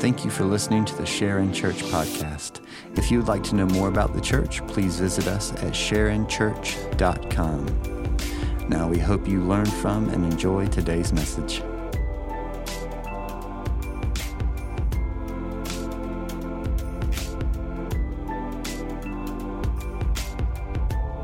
Thank 0.00 0.24
you 0.24 0.30
for 0.30 0.44
listening 0.44 0.86
to 0.86 0.96
the 0.96 1.04
Sharon 1.04 1.52
Church 1.52 1.82
podcast. 1.82 2.64
If 2.96 3.10
you 3.10 3.18
would 3.18 3.28
like 3.28 3.44
to 3.44 3.54
know 3.54 3.66
more 3.66 3.88
about 3.88 4.14
the 4.14 4.20
church, 4.22 4.66
please 4.66 4.98
visit 4.98 5.26
us 5.26 5.52
at 5.52 5.74
sharonchurch.com. 5.74 7.66
Now, 8.66 8.88
we 8.88 8.98
hope 8.98 9.28
you 9.28 9.42
learn 9.42 9.66
from 9.66 10.08
and 10.08 10.24
enjoy 10.24 10.68
today's 10.68 11.12
message. 11.12 11.60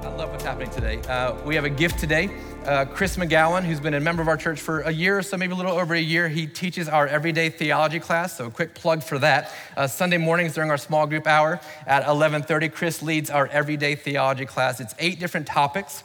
I 0.03 0.08
love 0.18 0.31
what's 0.31 0.45
happening 0.45 0.68
today. 0.68 1.00
Uh, 1.08 1.35
we 1.46 1.54
have 1.54 1.64
a 1.64 1.71
gift 1.71 1.99
today. 1.99 2.31
Uh, 2.67 2.85
Chris 2.85 3.17
McGowan, 3.17 3.62
who's 3.62 3.79
been 3.79 3.95
a 3.95 4.01
member 4.01 4.23
of 4.23 4.27
our 4.27 4.37
church 4.37 4.61
for 4.61 4.80
a 4.80 4.91
year 4.91 5.19
or 5.19 5.23
so, 5.23 5.36
maybe 5.36 5.53
a 5.53 5.57
little 5.57 5.79
over 5.79 5.95
a 5.95 6.00
year, 6.00 6.29
he 6.29 6.49
teaches 6.49 6.89
our 6.89 7.07
everyday 7.07 7.49
theology 7.49 8.00
class. 8.00 8.36
So, 8.36 8.46
a 8.46 8.50
quick 8.50 8.75
plug 8.75 9.04
for 9.04 9.21
that. 9.21 9.53
Uh, 9.77 9.86
Sunday 9.86 10.17
mornings 10.17 10.54
during 10.54 10.71
our 10.71 10.76
small 10.76 11.07
group 11.07 11.29
hour 11.29 11.61
at 11.87 12.04
11:30, 12.04 12.68
Chris 12.68 13.03
leads 13.03 13.31
our 13.31 13.46
everyday 13.46 13.95
theology 13.95 14.46
class. 14.46 14.81
It's 14.81 14.96
eight 14.99 15.21
different 15.21 15.46
topics. 15.46 16.03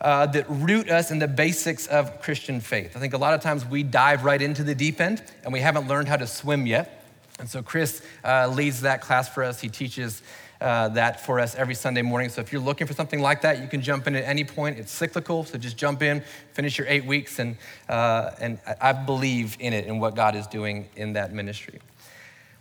Uh, 0.00 0.26
that 0.26 0.44
root 0.48 0.88
us 0.88 1.10
in 1.10 1.18
the 1.18 1.26
basics 1.26 1.88
of 1.88 2.20
Christian 2.20 2.60
faith. 2.60 2.96
I 2.96 3.00
think 3.00 3.14
a 3.14 3.18
lot 3.18 3.34
of 3.34 3.40
times 3.40 3.64
we 3.64 3.82
dive 3.82 4.22
right 4.22 4.40
into 4.40 4.62
the 4.62 4.74
deep 4.74 5.00
end 5.00 5.20
and 5.42 5.52
we 5.52 5.60
haven't 5.60 5.88
learned 5.88 6.08
how 6.08 6.16
to 6.16 6.26
swim 6.26 6.66
yet. 6.66 7.04
And 7.40 7.48
so 7.48 7.62
Chris 7.62 8.02
uh, 8.22 8.48
leads 8.48 8.82
that 8.82 9.00
class 9.00 9.28
for 9.28 9.42
us. 9.42 9.60
He 9.60 9.68
teaches 9.68 10.22
uh, 10.64 10.88
that 10.88 11.20
for 11.20 11.38
us 11.38 11.54
every 11.54 11.74
Sunday 11.74 12.00
morning. 12.00 12.30
So 12.30 12.40
if 12.40 12.50
you're 12.50 12.62
looking 12.62 12.86
for 12.86 12.94
something 12.94 13.20
like 13.20 13.42
that, 13.42 13.60
you 13.60 13.68
can 13.68 13.82
jump 13.82 14.06
in 14.06 14.16
at 14.16 14.24
any 14.24 14.44
point. 14.44 14.78
It's 14.78 14.90
cyclical, 14.90 15.44
so 15.44 15.58
just 15.58 15.76
jump 15.76 16.02
in, 16.02 16.22
finish 16.54 16.78
your 16.78 16.86
eight 16.88 17.04
weeks, 17.04 17.38
and, 17.38 17.58
uh, 17.86 18.30
and 18.40 18.58
I 18.80 18.92
believe 18.92 19.58
in 19.60 19.74
it 19.74 19.86
and 19.86 20.00
what 20.00 20.16
God 20.16 20.34
is 20.34 20.46
doing 20.46 20.88
in 20.96 21.12
that 21.12 21.34
ministry. 21.34 21.80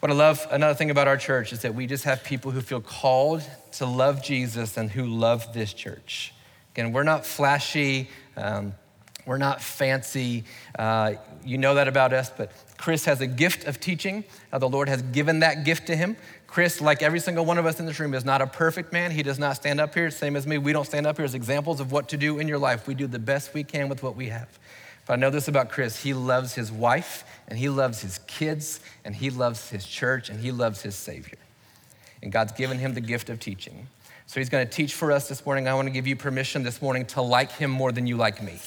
What 0.02 0.12
I 0.12 0.16
love, 0.16 0.46
another 0.52 0.74
thing 0.74 0.92
about 0.92 1.08
our 1.08 1.16
church 1.16 1.54
is 1.54 1.62
that 1.62 1.76
we 1.76 1.88
just 1.88 2.04
have 2.04 2.26
people 2.26 2.52
who 2.52 2.60
feel 2.60 2.82
called 2.82 3.42
to 3.74 3.86
love 3.86 4.22
Jesus 4.22 4.76
and 4.76 4.92
who 4.92 5.06
love 5.06 5.54
this 5.54 5.74
church. 5.74 6.34
Again, 6.74 6.92
we're 6.92 7.04
not 7.04 7.26
flashy. 7.26 8.10
Um, 8.36 8.74
we're 9.26 9.38
not 9.38 9.62
fancy. 9.62 10.44
Uh, 10.78 11.14
you 11.46 11.58
know 11.58 11.76
that 11.76 11.88
about 11.88 12.12
us, 12.12 12.30
but 12.30 12.52
Chris 12.78 13.06
has 13.06 13.22
a 13.22 13.28
gift 13.28 13.66
of 13.66 13.80
teaching. 13.80 14.26
Uh, 14.52 14.60
the 14.60 14.68
Lord 14.68 14.90
has 14.90 15.02
given 15.02 15.40
that 15.40 15.64
gift 15.64 15.88
to 15.88 15.96
him. 15.96 16.18
Chris, 16.54 16.80
like 16.82 17.02
every 17.02 17.20
single 17.20 17.44
one 17.44 17.58
of 17.58 17.66
us 17.66 17.80
in 17.80 17.88
this 17.88 18.00
room, 18.00 18.14
is 18.14 18.24
not 18.24 18.40
a 18.40 18.46
perfect 18.46 18.94
man. 18.94 19.10
He 19.10 19.24
does 19.24 19.40
not 19.40 19.56
stand 19.56 19.82
up 19.82 19.96
here, 19.96 20.12
same 20.12 20.36
as 20.36 20.46
me. 20.46 20.60
We 20.60 20.72
don't 20.72 20.86
stand 20.86 21.08
up 21.08 21.18
here 21.18 21.26
as 21.26 21.34
examples 21.34 21.80
of 21.80 21.92
what 21.92 22.10
to 22.10 22.18
do 22.18 22.38
in 22.38 22.48
your 22.48 22.60
life. 22.60 22.86
We 22.86 22.94
do 22.94 23.08
the 23.08 23.18
best 23.18 23.56
we 23.56 23.64
can 23.64 23.90
with 23.90 24.04
what 24.04 24.16
we 24.16 24.28
have. 24.28 24.60
But 25.08 25.14
I 25.14 25.16
know 25.16 25.32
this 25.32 25.48
about 25.48 25.72
Chris. 25.72 26.04
He 26.04 26.14
loves 26.14 26.54
his 26.54 26.72
wife, 26.72 27.24
and 27.48 27.58
he 27.58 27.70
loves 27.70 28.02
his 28.02 28.20
kids, 28.28 28.82
and 29.04 29.16
he 29.16 29.32
loves 29.32 29.72
his 29.72 29.84
church, 29.84 30.30
and 30.30 30.40
he 30.40 30.52
loves 30.52 30.84
his 30.84 30.94
Savior. 30.94 31.40
And 32.22 32.32
God's 32.32 32.52
given 32.52 32.78
him 32.78 32.94
the 32.94 33.02
gift 33.02 33.32
of 33.32 33.40
teaching. 33.40 33.88
So 34.28 34.40
he's 34.40 34.50
going 34.50 34.64
to 34.64 34.72
teach 34.72 34.94
for 34.94 35.12
us 35.12 35.28
this 35.28 35.44
morning. 35.48 35.68
I 35.68 35.74
want 35.74 35.88
to 35.88 35.92
give 35.92 36.06
you 36.06 36.16
permission 36.16 36.62
this 36.62 36.84
morning 36.84 37.08
to 37.08 37.24
like 37.24 37.52
him 37.52 37.72
more 37.72 37.92
than 37.92 38.06
you 38.06 38.16
like 38.16 38.44
me. 38.44 38.60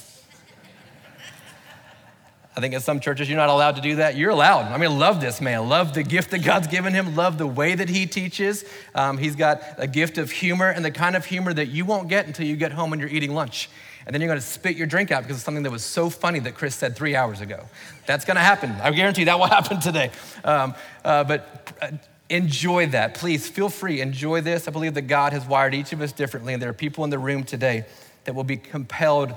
I 2.56 2.60
think 2.60 2.72
in 2.72 2.80
some 2.80 3.00
churches 3.00 3.28
you're 3.28 3.36
not 3.36 3.50
allowed 3.50 3.76
to 3.76 3.82
do 3.82 3.96
that. 3.96 4.16
You're 4.16 4.30
allowed. 4.30 4.72
I 4.72 4.78
mean, 4.78 4.98
love 4.98 5.20
this 5.20 5.42
man. 5.42 5.68
Love 5.68 5.92
the 5.92 6.02
gift 6.02 6.30
that 6.30 6.42
God's 6.42 6.66
given 6.68 6.94
him. 6.94 7.14
Love 7.14 7.36
the 7.36 7.46
way 7.46 7.74
that 7.74 7.90
he 7.90 8.06
teaches. 8.06 8.64
Um, 8.94 9.18
he's 9.18 9.36
got 9.36 9.62
a 9.76 9.86
gift 9.86 10.16
of 10.16 10.30
humor 10.30 10.70
and 10.70 10.82
the 10.82 10.90
kind 10.90 11.16
of 11.16 11.26
humor 11.26 11.52
that 11.52 11.66
you 11.66 11.84
won't 11.84 12.08
get 12.08 12.26
until 12.26 12.46
you 12.46 12.56
get 12.56 12.72
home 12.72 12.94
and 12.94 13.00
you're 13.00 13.10
eating 13.10 13.34
lunch. 13.34 13.68
And 14.06 14.14
then 14.14 14.22
you're 14.22 14.28
going 14.28 14.40
to 14.40 14.46
spit 14.46 14.76
your 14.76 14.86
drink 14.86 15.10
out 15.10 15.24
because 15.24 15.36
of 15.36 15.42
something 15.42 15.64
that 15.64 15.70
was 15.70 15.84
so 15.84 16.08
funny 16.08 16.38
that 16.38 16.54
Chris 16.54 16.74
said 16.74 16.96
three 16.96 17.14
hours 17.14 17.42
ago. 17.42 17.62
That's 18.06 18.24
going 18.24 18.36
to 18.36 18.42
happen. 18.42 18.70
I 18.82 18.90
guarantee 18.92 19.24
that 19.24 19.38
will 19.38 19.46
happen 19.50 19.80
today. 19.80 20.10
Um, 20.42 20.74
uh, 21.04 21.24
but 21.24 21.74
uh, 21.82 21.90
enjoy 22.30 22.86
that. 22.86 23.14
Please 23.14 23.48
feel 23.48 23.68
free, 23.68 24.00
enjoy 24.00 24.40
this. 24.40 24.66
I 24.66 24.70
believe 24.70 24.94
that 24.94 25.02
God 25.02 25.32
has 25.34 25.44
wired 25.44 25.74
each 25.74 25.92
of 25.92 26.00
us 26.00 26.12
differently, 26.12 26.54
and 26.54 26.62
there 26.62 26.70
are 26.70 26.74
people 26.74 27.04
in 27.04 27.10
the 27.10 27.18
room 27.18 27.44
today 27.44 27.84
that 28.24 28.34
will 28.34 28.44
be 28.44 28.56
compelled 28.56 29.34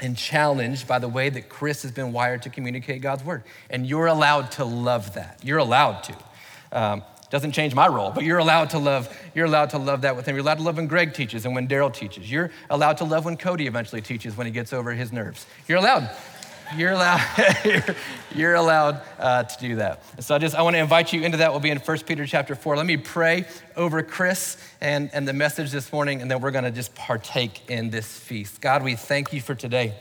and 0.00 0.16
challenged 0.16 0.86
by 0.86 0.98
the 0.98 1.08
way 1.08 1.28
that 1.28 1.48
Chris 1.48 1.82
has 1.82 1.90
been 1.90 2.12
wired 2.12 2.42
to 2.42 2.50
communicate 2.50 3.02
God's 3.02 3.24
word. 3.24 3.42
And 3.70 3.86
you're 3.86 4.06
allowed 4.06 4.52
to 4.52 4.64
love 4.64 5.14
that. 5.14 5.40
You're 5.42 5.58
allowed 5.58 6.02
to. 6.04 6.16
Um, 6.72 7.02
doesn't 7.30 7.52
change 7.52 7.74
my 7.74 7.86
role, 7.88 8.10
but 8.10 8.24
you're 8.24 8.38
allowed 8.38 8.70
to 8.70 8.78
love. 8.78 9.14
You're 9.34 9.46
allowed 9.46 9.70
to 9.70 9.78
love 9.78 10.02
that 10.02 10.16
with 10.16 10.26
him. 10.26 10.34
You're 10.34 10.42
allowed 10.42 10.58
to 10.58 10.62
love 10.62 10.76
when 10.76 10.86
Greg 10.86 11.12
teaches 11.12 11.44
and 11.44 11.54
when 11.54 11.68
Daryl 11.68 11.92
teaches. 11.92 12.30
You're 12.30 12.50
allowed 12.70 12.98
to 12.98 13.04
love 13.04 13.26
when 13.26 13.36
Cody 13.36 13.66
eventually 13.66 14.00
teaches 14.00 14.36
when 14.36 14.46
he 14.46 14.52
gets 14.52 14.72
over 14.72 14.92
his 14.92 15.12
nerves. 15.12 15.46
You're 15.66 15.78
allowed. 15.78 16.10
You're 16.76 16.92
allowed, 16.92 17.22
you're, 18.34 18.54
allowed 18.54 19.00
uh, 19.18 19.44
to 19.44 19.58
do 19.58 19.76
that. 19.76 20.02
so 20.22 20.34
I 20.34 20.38
just 20.38 20.54
I 20.54 20.62
want 20.62 20.74
to 20.74 20.80
invite 20.80 21.12
you 21.12 21.22
into 21.22 21.38
that. 21.38 21.50
We'll 21.50 21.60
be 21.60 21.70
in 21.70 21.78
1 21.78 21.98
Peter 22.00 22.26
chapter 22.26 22.54
4. 22.54 22.76
Let 22.76 22.84
me 22.84 22.98
pray 22.98 23.46
over 23.76 24.02
Chris 24.02 24.58
and, 24.80 25.08
and 25.14 25.26
the 25.26 25.32
message 25.32 25.70
this 25.70 25.92
morning, 25.92 26.20
and 26.20 26.30
then 26.30 26.40
we're 26.40 26.50
going 26.50 26.64
to 26.64 26.70
just 26.70 26.94
partake 26.94 27.70
in 27.70 27.90
this 27.90 28.18
feast. 28.18 28.60
God, 28.60 28.82
we 28.82 28.96
thank 28.96 29.32
you 29.32 29.40
for 29.40 29.54
today. 29.54 29.94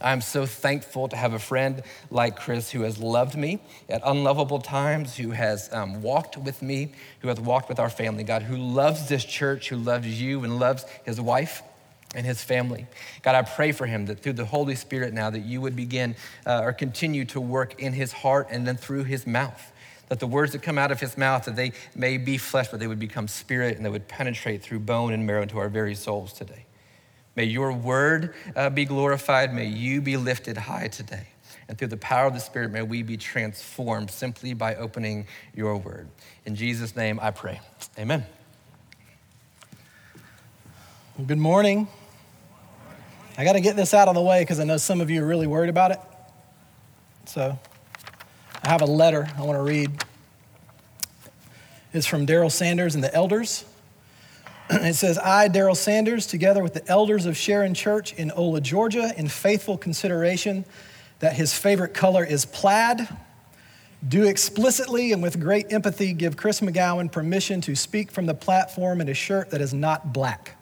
I'm 0.00 0.20
so 0.20 0.44
thankful 0.44 1.08
to 1.08 1.16
have 1.16 1.32
a 1.32 1.38
friend 1.38 1.82
like 2.10 2.36
Chris 2.36 2.70
who 2.70 2.82
has 2.82 2.98
loved 2.98 3.36
me 3.36 3.60
at 3.88 4.02
unlovable 4.04 4.58
times, 4.58 5.16
who 5.16 5.30
has 5.30 5.72
um, 5.72 6.02
walked 6.02 6.36
with 6.36 6.60
me, 6.60 6.92
who 7.20 7.28
has 7.28 7.40
walked 7.40 7.68
with 7.68 7.78
our 7.78 7.90
family, 7.90 8.24
God, 8.24 8.42
who 8.42 8.56
loves 8.56 9.08
this 9.08 9.24
church, 9.24 9.68
who 9.68 9.76
loves 9.76 10.20
you 10.20 10.42
and 10.44 10.58
loves 10.58 10.84
his 11.04 11.20
wife 11.20 11.62
and 12.14 12.26
his 12.26 12.42
family. 12.42 12.86
God, 13.22 13.34
I 13.34 13.42
pray 13.42 13.72
for 13.72 13.86
him 13.86 14.06
that 14.06 14.20
through 14.20 14.34
the 14.34 14.44
Holy 14.44 14.74
Spirit 14.74 15.12
now 15.12 15.30
that 15.30 15.40
you 15.40 15.60
would 15.60 15.76
begin 15.76 16.14
uh, 16.46 16.60
or 16.62 16.72
continue 16.72 17.24
to 17.26 17.40
work 17.40 17.80
in 17.80 17.92
his 17.92 18.12
heart 18.12 18.48
and 18.50 18.66
then 18.66 18.76
through 18.76 19.04
his 19.04 19.26
mouth. 19.26 19.72
That 20.08 20.20
the 20.20 20.26
words 20.26 20.52
that 20.52 20.62
come 20.62 20.76
out 20.76 20.92
of 20.92 21.00
his 21.00 21.16
mouth, 21.16 21.46
that 21.46 21.56
they 21.56 21.72
may 21.94 22.18
be 22.18 22.36
flesh, 22.36 22.68
but 22.68 22.80
they 22.80 22.86
would 22.86 22.98
become 22.98 23.28
spirit 23.28 23.76
and 23.76 23.84
they 23.84 23.90
would 23.90 24.08
penetrate 24.08 24.62
through 24.62 24.80
bone 24.80 25.12
and 25.12 25.26
marrow 25.26 25.42
into 25.42 25.58
our 25.58 25.70
very 25.70 25.94
souls 25.94 26.34
today. 26.34 26.66
May 27.34 27.44
your 27.44 27.72
word 27.72 28.34
uh, 28.54 28.68
be 28.68 28.84
glorified. 28.84 29.54
May 29.54 29.66
you 29.66 30.02
be 30.02 30.18
lifted 30.18 30.58
high 30.58 30.88
today. 30.88 31.28
And 31.68 31.78
through 31.78 31.88
the 31.88 31.96
power 31.96 32.26
of 32.26 32.34
the 32.34 32.40
Spirit, 32.40 32.70
may 32.70 32.82
we 32.82 33.02
be 33.02 33.16
transformed 33.16 34.10
simply 34.10 34.52
by 34.52 34.74
opening 34.74 35.26
your 35.54 35.78
word. 35.78 36.08
In 36.44 36.54
Jesus' 36.54 36.94
name 36.94 37.18
I 37.22 37.30
pray. 37.30 37.60
Amen. 37.98 38.26
Good 41.26 41.38
morning. 41.38 41.88
I 43.36 43.44
got 43.44 43.54
to 43.54 43.60
get 43.60 43.76
this 43.76 43.94
out 43.94 44.08
of 44.08 44.14
the 44.14 44.20
way 44.20 44.42
because 44.42 44.60
I 44.60 44.64
know 44.64 44.76
some 44.76 45.00
of 45.00 45.08
you 45.08 45.22
are 45.22 45.26
really 45.26 45.46
worried 45.46 45.70
about 45.70 45.90
it. 45.90 46.00
So 47.24 47.58
I 48.62 48.68
have 48.68 48.82
a 48.82 48.86
letter 48.86 49.26
I 49.36 49.42
want 49.42 49.58
to 49.58 49.62
read. 49.62 49.90
It's 51.94 52.06
from 52.06 52.26
Daryl 52.26 52.50
Sanders 52.50 52.94
and 52.94 53.02
the 53.02 53.14
elders. 53.14 53.64
It 54.70 54.94
says, 54.94 55.18
I, 55.18 55.48
Daryl 55.48 55.76
Sanders, 55.76 56.26
together 56.26 56.62
with 56.62 56.72
the 56.72 56.86
elders 56.88 57.26
of 57.26 57.36
Sharon 57.36 57.74
Church 57.74 58.14
in 58.14 58.30
Ola, 58.30 58.60
Georgia, 58.60 59.12
in 59.16 59.28
faithful 59.28 59.76
consideration 59.76 60.64
that 61.18 61.34
his 61.34 61.52
favorite 61.52 61.92
color 61.92 62.24
is 62.24 62.46
plaid, 62.46 63.06
do 64.06 64.24
explicitly 64.24 65.12
and 65.12 65.22
with 65.22 65.40
great 65.40 65.72
empathy 65.72 66.12
give 66.12 66.36
Chris 66.36 66.60
McGowan 66.60 67.12
permission 67.12 67.60
to 67.62 67.76
speak 67.76 68.10
from 68.10 68.26
the 68.26 68.34
platform 68.34 69.00
in 69.00 69.08
a 69.08 69.14
shirt 69.14 69.50
that 69.50 69.60
is 69.60 69.74
not 69.74 70.12
black. 70.12 70.56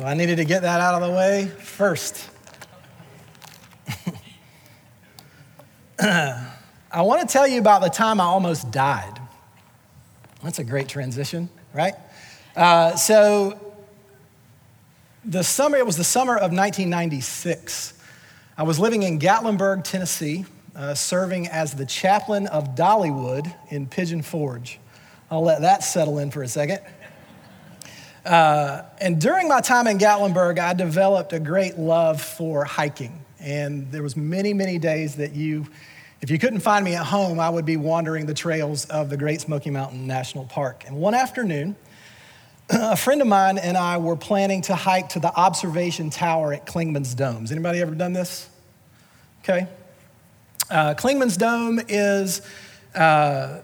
So 0.00 0.06
I 0.06 0.14
needed 0.14 0.36
to 0.36 0.46
get 0.46 0.62
that 0.62 0.80
out 0.80 0.94
of 0.94 1.06
the 1.06 1.14
way 1.14 1.48
first. 1.58 2.26
I 6.00 7.02
want 7.02 7.20
to 7.20 7.30
tell 7.30 7.46
you 7.46 7.60
about 7.60 7.82
the 7.82 7.90
time 7.90 8.18
I 8.18 8.24
almost 8.24 8.70
died. 8.70 9.20
That's 10.42 10.58
a 10.58 10.64
great 10.64 10.88
transition, 10.88 11.50
right? 11.74 11.92
Uh, 12.56 12.96
so, 12.96 13.74
the 15.22 15.44
summer, 15.44 15.76
it 15.76 15.84
was 15.84 15.98
the 15.98 16.04
summer 16.04 16.34
of 16.34 16.50
1996. 16.50 17.92
I 18.56 18.62
was 18.62 18.78
living 18.78 19.02
in 19.02 19.18
Gatlinburg, 19.18 19.84
Tennessee, 19.84 20.46
uh, 20.74 20.94
serving 20.94 21.46
as 21.48 21.74
the 21.74 21.84
chaplain 21.84 22.46
of 22.46 22.74
Dollywood 22.74 23.54
in 23.68 23.86
Pigeon 23.86 24.22
Forge. 24.22 24.80
I'll 25.30 25.44
let 25.44 25.60
that 25.60 25.84
settle 25.84 26.18
in 26.20 26.30
for 26.30 26.42
a 26.42 26.48
second. 26.48 26.80
Uh, 28.24 28.82
and 29.00 29.20
during 29.20 29.48
my 29.48 29.60
time 29.60 29.86
in 29.86 29.98
Gatlinburg, 29.98 30.58
I 30.58 30.74
developed 30.74 31.32
a 31.32 31.40
great 31.40 31.78
love 31.78 32.20
for 32.20 32.64
hiking. 32.64 33.24
And 33.38 33.90
there 33.90 34.02
was 34.02 34.16
many, 34.16 34.52
many 34.52 34.78
days 34.78 35.16
that 35.16 35.32
you, 35.32 35.66
if 36.20 36.30
you 36.30 36.38
couldn't 36.38 36.60
find 36.60 36.84
me 36.84 36.94
at 36.94 37.06
home, 37.06 37.40
I 37.40 37.48
would 37.48 37.64
be 37.64 37.76
wandering 37.76 38.26
the 38.26 38.34
trails 38.34 38.84
of 38.86 39.08
the 39.08 39.16
Great 39.16 39.40
Smoky 39.40 39.70
Mountain 39.70 40.06
National 40.06 40.44
Park. 40.44 40.84
And 40.86 40.96
one 40.96 41.14
afternoon, 41.14 41.76
a 42.68 42.96
friend 42.96 43.20
of 43.22 43.26
mine 43.26 43.58
and 43.58 43.76
I 43.76 43.96
were 43.96 44.16
planning 44.16 44.62
to 44.62 44.74
hike 44.74 45.10
to 45.10 45.20
the 45.20 45.34
observation 45.34 46.10
tower 46.10 46.52
at 46.52 46.66
Clingman's 46.66 47.14
Domes. 47.14 47.50
Anybody 47.50 47.80
ever 47.80 47.94
done 47.94 48.12
this? 48.12 48.48
Okay. 49.42 49.66
Uh, 50.68 50.94
Clingman's 50.94 51.36
Dome 51.36 51.80
is 51.88 52.42
uh, 52.94 53.62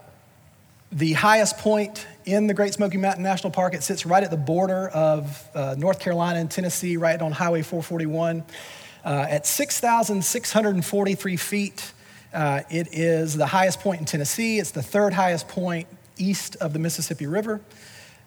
the 0.90 1.12
highest 1.12 1.58
point 1.58 2.06
in 2.26 2.48
the 2.48 2.54
Great 2.54 2.74
Smoky 2.74 2.98
Mountain 2.98 3.22
National 3.22 3.52
Park. 3.52 3.72
It 3.72 3.84
sits 3.84 4.04
right 4.04 4.22
at 4.22 4.32
the 4.32 4.36
border 4.36 4.88
of 4.88 5.48
uh, 5.54 5.76
North 5.78 6.00
Carolina 6.00 6.40
and 6.40 6.50
Tennessee, 6.50 6.96
right 6.96 7.22
on 7.22 7.30
Highway 7.30 7.62
441. 7.62 8.44
Uh, 9.04 9.26
at 9.30 9.46
6,643 9.46 11.36
feet, 11.36 11.92
uh, 12.34 12.62
it 12.68 12.88
is 12.90 13.36
the 13.36 13.46
highest 13.46 13.78
point 13.78 14.00
in 14.00 14.06
Tennessee. 14.06 14.58
It's 14.58 14.72
the 14.72 14.82
third 14.82 15.12
highest 15.12 15.46
point 15.46 15.86
east 16.18 16.56
of 16.56 16.72
the 16.72 16.80
Mississippi 16.80 17.28
River. 17.28 17.60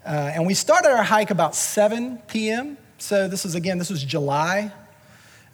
Uh, 0.05 0.31
and 0.33 0.47
we 0.47 0.53
started 0.53 0.89
our 0.89 1.03
hike 1.03 1.29
about 1.29 1.53
7 1.53 2.19
p.m. 2.27 2.77
So 2.99 3.27
this 3.27 3.45
is, 3.45 3.53
again, 3.53 3.77
this 3.77 3.89
was 3.89 4.01
July. 4.01 4.71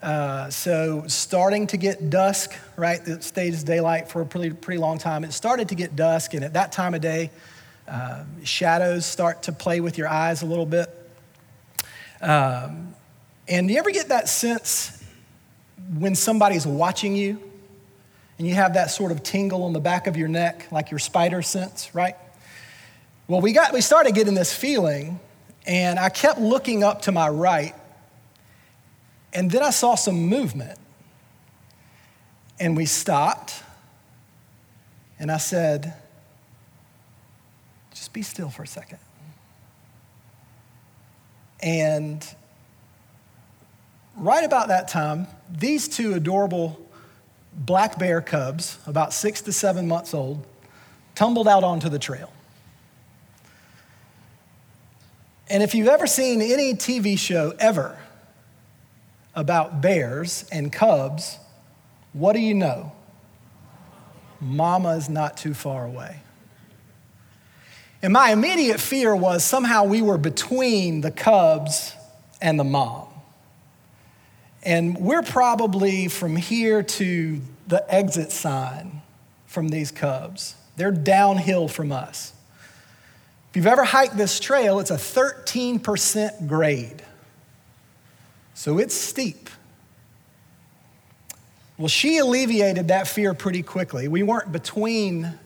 Uh, 0.00 0.48
so 0.50 1.02
starting 1.08 1.66
to 1.66 1.76
get 1.76 2.10
dusk, 2.10 2.54
right? 2.76 3.00
It 3.08 3.24
stayed 3.24 3.54
as 3.54 3.64
daylight 3.64 4.08
for 4.08 4.20
a 4.20 4.26
pretty, 4.26 4.54
pretty 4.54 4.78
long 4.78 4.98
time. 4.98 5.24
It 5.24 5.32
started 5.32 5.70
to 5.70 5.74
get 5.74 5.96
dusk, 5.96 6.32
and 6.34 6.44
at 6.44 6.52
that 6.52 6.70
time 6.70 6.94
of 6.94 7.00
day, 7.00 7.32
uh, 7.88 8.24
shadows 8.44 9.06
start 9.06 9.44
to 9.44 9.52
play 9.52 9.80
with 9.80 9.98
your 9.98 10.08
eyes 10.08 10.42
a 10.42 10.46
little 10.46 10.66
bit. 10.66 10.90
Um, 12.20 12.94
and 13.48 13.70
you 13.70 13.78
ever 13.78 13.90
get 13.90 14.08
that 14.08 14.28
sense 14.28 15.04
when 15.98 16.14
somebody's 16.14 16.66
watching 16.66 17.14
you 17.14 17.40
and 18.38 18.46
you 18.46 18.54
have 18.54 18.74
that 18.74 18.90
sort 18.90 19.12
of 19.12 19.22
tingle 19.22 19.62
on 19.62 19.72
the 19.72 19.80
back 19.80 20.06
of 20.06 20.16
your 20.16 20.28
neck, 20.28 20.66
like 20.70 20.90
your 20.90 20.98
spider 20.98 21.42
sense, 21.42 21.94
right? 21.94 22.16
Well, 23.28 23.40
we, 23.40 23.52
got, 23.52 23.72
we 23.72 23.80
started 23.80 24.14
getting 24.14 24.34
this 24.34 24.54
feeling, 24.54 25.18
and 25.66 25.98
I 25.98 26.10
kept 26.10 26.38
looking 26.38 26.84
up 26.84 27.02
to 27.02 27.12
my 27.12 27.28
right, 27.28 27.74
and 29.32 29.50
then 29.50 29.62
I 29.62 29.70
saw 29.70 29.94
some 29.94 30.16
movement. 30.16 30.78
And 32.58 32.76
we 32.76 32.86
stopped, 32.86 33.62
and 35.18 35.30
I 35.30 35.36
said, 35.38 35.94
just 38.06 38.12
be 38.12 38.22
still 38.22 38.50
for 38.50 38.62
a 38.62 38.66
second. 38.68 38.98
And 41.60 42.24
right 44.16 44.44
about 44.44 44.68
that 44.68 44.86
time, 44.86 45.26
these 45.50 45.88
two 45.88 46.14
adorable 46.14 46.80
black 47.52 47.98
bear 47.98 48.20
cubs, 48.20 48.78
about 48.86 49.12
six 49.12 49.40
to 49.40 49.52
seven 49.52 49.88
months 49.88 50.14
old, 50.14 50.46
tumbled 51.16 51.48
out 51.48 51.64
onto 51.64 51.88
the 51.88 51.98
trail. 51.98 52.32
And 55.50 55.60
if 55.64 55.74
you've 55.74 55.88
ever 55.88 56.06
seen 56.06 56.40
any 56.40 56.74
TV 56.74 57.18
show 57.18 57.54
ever 57.58 57.98
about 59.34 59.80
bears 59.80 60.44
and 60.52 60.72
cubs, 60.72 61.38
what 62.12 62.34
do 62.34 62.38
you 62.38 62.54
know? 62.54 62.92
Mama 64.40 64.90
is 64.90 65.08
not 65.08 65.36
too 65.36 65.54
far 65.54 65.84
away. 65.84 66.20
And 68.02 68.12
my 68.12 68.30
immediate 68.30 68.80
fear 68.80 69.16
was 69.16 69.44
somehow 69.44 69.84
we 69.84 70.02
were 70.02 70.18
between 70.18 71.00
the 71.00 71.10
cubs 71.10 71.94
and 72.40 72.58
the 72.58 72.64
mom. 72.64 73.08
And 74.62 74.98
we're 74.98 75.22
probably 75.22 76.08
from 76.08 76.36
here 76.36 76.82
to 76.82 77.40
the 77.68 77.84
exit 77.92 78.32
sign 78.32 79.02
from 79.46 79.68
these 79.68 79.90
cubs. 79.90 80.56
They're 80.76 80.90
downhill 80.90 81.68
from 81.68 81.92
us. 81.92 82.32
If 83.50 83.56
you've 83.56 83.66
ever 83.66 83.84
hiked 83.84 84.16
this 84.16 84.38
trail, 84.38 84.80
it's 84.80 84.90
a 84.90 84.96
13% 84.96 86.46
grade. 86.46 87.02
So 88.54 88.78
it's 88.78 88.94
steep. 88.94 89.48
Well, 91.78 91.88
she 91.88 92.18
alleviated 92.18 92.88
that 92.88 93.06
fear 93.06 93.34
pretty 93.34 93.62
quickly. 93.62 94.08
We 94.08 94.22
weren't 94.22 94.50
between 94.50 95.38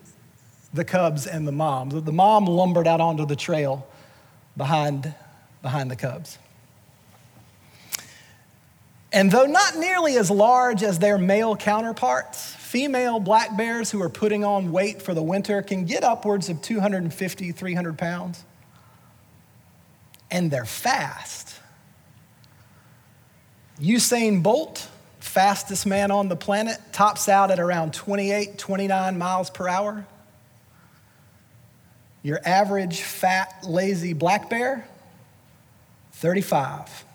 the 0.73 0.85
cubs 0.85 1.27
and 1.27 1.47
the 1.47 1.51
mom. 1.51 1.89
The 1.89 2.11
mom 2.11 2.45
lumbered 2.45 2.87
out 2.87 3.01
onto 3.01 3.25
the 3.25 3.35
trail 3.35 3.87
behind, 4.55 5.13
behind 5.61 5.91
the 5.91 5.95
cubs. 5.95 6.37
And 9.13 9.29
though 9.29 9.45
not 9.45 9.75
nearly 9.75 10.17
as 10.17 10.31
large 10.31 10.83
as 10.83 10.99
their 10.99 11.17
male 11.17 11.55
counterparts, 11.57 12.55
Female 12.71 13.19
black 13.19 13.57
bears 13.57 13.91
who 13.91 14.01
are 14.01 14.07
putting 14.07 14.45
on 14.45 14.71
weight 14.71 15.01
for 15.01 15.13
the 15.13 15.21
winter 15.21 15.61
can 15.61 15.83
get 15.83 16.05
upwards 16.05 16.47
of 16.47 16.61
250, 16.61 17.51
300 17.51 17.97
pounds. 17.97 18.45
And 20.31 20.49
they're 20.49 20.63
fast. 20.63 21.53
Usain 23.77 24.41
Bolt, 24.41 24.87
fastest 25.19 25.85
man 25.85 26.11
on 26.11 26.29
the 26.29 26.37
planet, 26.37 26.77
tops 26.93 27.27
out 27.27 27.51
at 27.51 27.59
around 27.59 27.93
28, 27.93 28.57
29 28.57 29.17
miles 29.17 29.49
per 29.49 29.67
hour. 29.67 30.05
Your 32.23 32.39
average 32.45 33.01
fat, 33.01 33.63
lazy 33.63 34.13
black 34.13 34.49
bear, 34.49 34.87
35. 36.13 37.05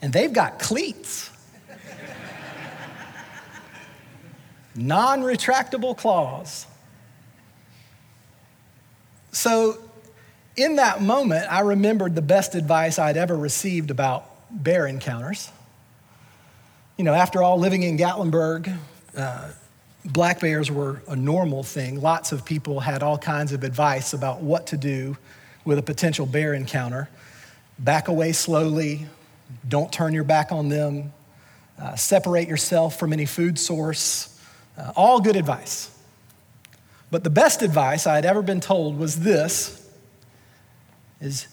And 0.00 0.12
they've 0.12 0.32
got 0.32 0.58
cleats. 0.58 1.30
non 4.74 5.22
retractable 5.22 5.96
claws. 5.96 6.66
So, 9.32 9.78
in 10.56 10.76
that 10.76 11.00
moment, 11.02 11.46
I 11.52 11.60
remembered 11.60 12.14
the 12.14 12.22
best 12.22 12.54
advice 12.54 12.98
I'd 12.98 13.16
ever 13.16 13.36
received 13.36 13.90
about 13.90 14.24
bear 14.50 14.86
encounters. 14.86 15.50
You 16.96 17.04
know, 17.04 17.14
after 17.14 17.42
all, 17.42 17.58
living 17.58 17.84
in 17.84 17.96
Gatlinburg, 17.96 18.76
uh, 19.16 19.50
black 20.08 20.40
bears 20.40 20.70
were 20.70 21.02
a 21.06 21.14
normal 21.16 21.62
thing. 21.62 22.00
Lots 22.00 22.32
of 22.32 22.44
people 22.44 22.80
had 22.80 23.02
all 23.02 23.18
kinds 23.18 23.52
of 23.52 23.62
advice 23.62 24.12
about 24.12 24.40
what 24.40 24.68
to 24.68 24.76
do 24.76 25.16
with 25.64 25.78
a 25.78 25.82
potential 25.82 26.26
bear 26.26 26.54
encounter. 26.54 27.08
Back 27.78 28.08
away 28.08 28.32
slowly, 28.32 29.06
don't 29.68 29.92
turn 29.92 30.14
your 30.14 30.24
back 30.24 30.50
on 30.50 30.68
them, 30.68 31.12
uh, 31.80 31.94
separate 31.94 32.48
yourself 32.48 32.98
from 32.98 33.12
any 33.12 33.26
food 33.26 33.58
source, 33.58 34.40
uh, 34.76 34.92
all 34.96 35.20
good 35.20 35.36
advice. 35.36 35.94
But 37.10 37.24
the 37.24 37.30
best 37.30 37.62
advice 37.62 38.06
I 38.06 38.14
had 38.16 38.24
ever 38.24 38.42
been 38.42 38.60
told 38.60 38.98
was 38.98 39.20
this 39.20 39.74
is 41.20 41.46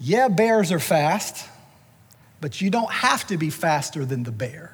yeah, 0.00 0.28
bears 0.28 0.72
are 0.72 0.80
fast, 0.80 1.48
but 2.40 2.60
you 2.60 2.70
don't 2.70 2.90
have 2.90 3.26
to 3.28 3.36
be 3.36 3.50
faster 3.50 4.04
than 4.04 4.24
the 4.24 4.32
bear. 4.32 4.73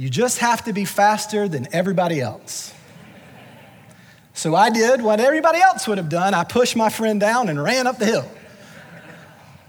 You 0.00 0.08
just 0.08 0.38
have 0.38 0.64
to 0.64 0.72
be 0.72 0.86
faster 0.86 1.46
than 1.46 1.68
everybody 1.74 2.22
else. 2.22 2.72
So 4.32 4.54
I 4.54 4.70
did 4.70 5.02
what 5.02 5.20
everybody 5.20 5.60
else 5.60 5.86
would 5.86 5.98
have 5.98 6.08
done. 6.08 6.32
I 6.32 6.42
pushed 6.42 6.74
my 6.74 6.88
friend 6.88 7.20
down 7.20 7.50
and 7.50 7.62
ran 7.62 7.86
up 7.86 7.98
the 7.98 8.06
hill. 8.06 8.26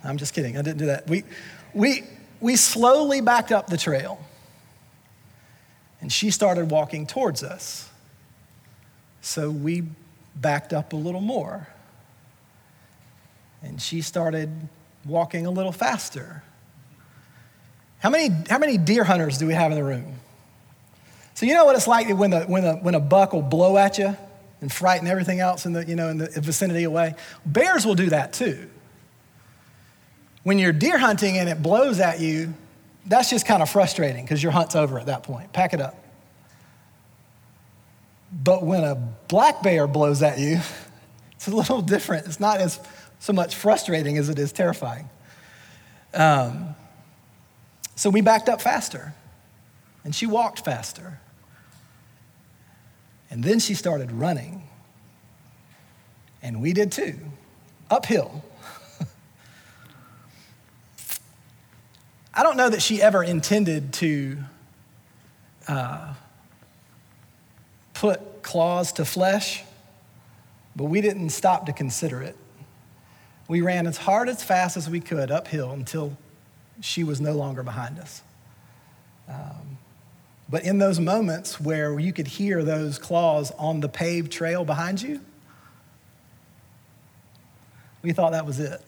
I'm 0.05 0.15
just 0.15 0.33
kidding. 0.33 0.57
I 0.57 0.61
didn't 0.61 0.77
do 0.77 0.85
that. 0.85 1.05
We, 1.05 1.25
we, 1.73 2.05
we 2.39 2.55
slowly 2.55 3.19
backed 3.19 3.51
up 3.51 3.67
the 3.67 3.75
trail. 3.75 4.25
And 5.99 6.09
she 6.09 6.31
started 6.31 6.71
walking 6.71 7.07
towards 7.07 7.43
us. 7.43 7.89
So 9.19 9.51
we 9.51 9.83
backed 10.33 10.71
up 10.71 10.93
a 10.93 10.95
little 10.95 11.19
more. 11.19 11.67
And 13.61 13.81
she 13.81 14.01
started 14.01 14.49
walking 15.03 15.45
a 15.45 15.51
little 15.51 15.73
faster. 15.73 16.41
How 18.01 18.09
many, 18.09 18.35
how 18.49 18.57
many 18.57 18.77
deer 18.77 19.03
hunters 19.03 19.37
do 19.37 19.45
we 19.45 19.53
have 19.53 19.71
in 19.71 19.77
the 19.77 19.83
room? 19.83 20.19
So 21.35 21.45
you 21.45 21.53
know 21.53 21.65
what 21.65 21.75
it's 21.75 21.87
like 21.87 22.09
when, 22.09 22.31
the, 22.31 22.41
when, 22.41 22.63
the, 22.63 22.73
when 22.73 22.95
a 22.95 22.99
buck 22.99 23.33
will 23.33 23.43
blow 23.43 23.77
at 23.77 23.97
you 23.99 24.17
and 24.59 24.71
frighten 24.71 25.07
everything 25.07 25.39
else 25.39 25.65
in 25.65 25.73
the, 25.73 25.85
you 25.85 25.95
know, 25.95 26.09
in 26.09 26.17
the 26.17 26.27
vicinity 26.41 26.83
away? 26.83 27.13
Bears 27.45 27.85
will 27.85 27.95
do 27.95 28.09
that 28.09 28.33
too. 28.33 28.69
When 30.43 30.57
you're 30.57 30.73
deer 30.73 30.97
hunting 30.97 31.37
and 31.37 31.47
it 31.47 31.61
blows 31.61 31.99
at 31.99 32.19
you, 32.19 32.55
that's 33.05 33.29
just 33.29 33.45
kind 33.45 33.61
of 33.61 33.69
frustrating 33.69 34.25
because 34.25 34.41
your 34.41 34.51
hunt's 34.51 34.75
over 34.75 34.99
at 34.99 35.05
that 35.05 35.21
point. 35.21 35.53
Pack 35.53 35.73
it 35.73 35.81
up. 35.81 35.95
But 38.31 38.63
when 38.63 38.83
a 38.83 38.95
black 39.27 39.61
bear 39.61 39.85
blows 39.85 40.23
at 40.23 40.39
you, 40.39 40.59
it's 41.33 41.47
a 41.47 41.55
little 41.55 41.81
different. 41.81 42.25
It's 42.25 42.39
not 42.39 42.59
as 42.59 42.79
so 43.19 43.33
much 43.33 43.55
frustrating 43.55 44.17
as 44.17 44.29
it 44.29 44.39
is 44.39 44.51
terrifying. 44.51 45.07
Um, 46.15 46.75
so 48.01 48.09
we 48.09 48.21
backed 48.21 48.49
up 48.49 48.59
faster, 48.61 49.13
and 50.03 50.15
she 50.15 50.25
walked 50.25 50.65
faster. 50.65 51.19
And 53.29 53.43
then 53.43 53.59
she 53.59 53.75
started 53.75 54.11
running. 54.11 54.67
And 56.41 56.63
we 56.63 56.73
did 56.73 56.91
too, 56.91 57.19
uphill. 57.91 58.43
I 62.33 62.41
don't 62.41 62.57
know 62.57 62.71
that 62.71 62.81
she 62.81 63.03
ever 63.03 63.23
intended 63.23 63.93
to 63.93 64.37
uh, 65.67 66.15
put 67.93 68.41
claws 68.41 68.93
to 68.93 69.05
flesh, 69.05 69.63
but 70.75 70.85
we 70.85 71.01
didn't 71.01 71.29
stop 71.29 71.67
to 71.67 71.71
consider 71.71 72.23
it. 72.23 72.35
We 73.47 73.61
ran 73.61 73.85
as 73.85 73.97
hard 73.97 74.27
as 74.27 74.43
fast 74.43 74.75
as 74.75 74.89
we 74.89 75.01
could 75.01 75.29
uphill 75.29 75.69
until 75.69 76.17
she 76.81 77.03
was 77.03 77.21
no 77.21 77.33
longer 77.33 77.63
behind 77.63 77.99
us. 77.99 78.21
Um, 79.29 79.77
But 80.49 80.65
in 80.65 80.79
those 80.79 80.99
moments 80.99 81.61
where 81.61 81.97
you 81.97 82.11
could 82.11 82.27
hear 82.27 82.61
those 82.61 82.99
claws 82.99 83.51
on 83.57 83.79
the 83.79 83.87
paved 83.87 84.33
trail 84.33 84.65
behind 84.65 85.01
you, 85.01 85.21
we 88.01 88.11
thought 88.11 88.33
that 88.33 88.45
was 88.45 88.59
it. 88.59 88.81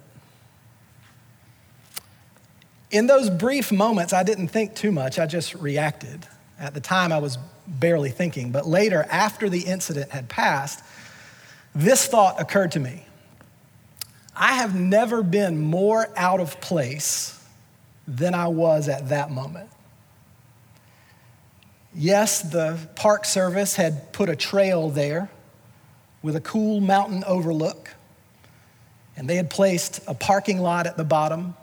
In 2.91 3.07
those 3.07 3.29
brief 3.29 3.71
moments, 3.71 4.11
I 4.11 4.23
didn't 4.23 4.49
think 4.49 4.75
too 4.75 4.91
much, 4.91 5.17
I 5.17 5.25
just 5.25 5.55
reacted. 5.55 6.27
At 6.59 6.73
the 6.73 6.81
time, 6.81 7.13
I 7.13 7.19
was 7.19 7.37
barely 7.65 8.11
thinking, 8.11 8.51
but 8.51 8.67
later, 8.67 9.05
after 9.09 9.49
the 9.49 9.61
incident 9.61 10.11
had 10.11 10.27
passed, 10.27 10.83
this 11.73 12.05
thought 12.05 12.41
occurred 12.41 12.73
to 12.73 12.79
me. 12.79 13.05
I 14.35 14.53
have 14.53 14.75
never 14.75 15.23
been 15.23 15.61
more 15.61 16.09
out 16.17 16.41
of 16.41 16.59
place 16.59 17.39
than 18.07 18.33
I 18.33 18.47
was 18.47 18.89
at 18.89 19.09
that 19.09 19.31
moment. 19.31 19.69
Yes, 21.95 22.41
the 22.41 22.79
Park 22.95 23.25
Service 23.25 23.75
had 23.75 24.11
put 24.13 24.29
a 24.29 24.35
trail 24.35 24.89
there 24.89 25.29
with 26.23 26.35
a 26.35 26.41
cool 26.41 26.81
mountain 26.81 27.23
overlook, 27.25 27.93
and 29.15 29.29
they 29.29 29.35
had 29.35 29.49
placed 29.49 29.99
a 30.07 30.13
parking 30.13 30.59
lot 30.59 30.87
at 30.87 30.97
the 30.97 31.03
bottom, 31.03 31.55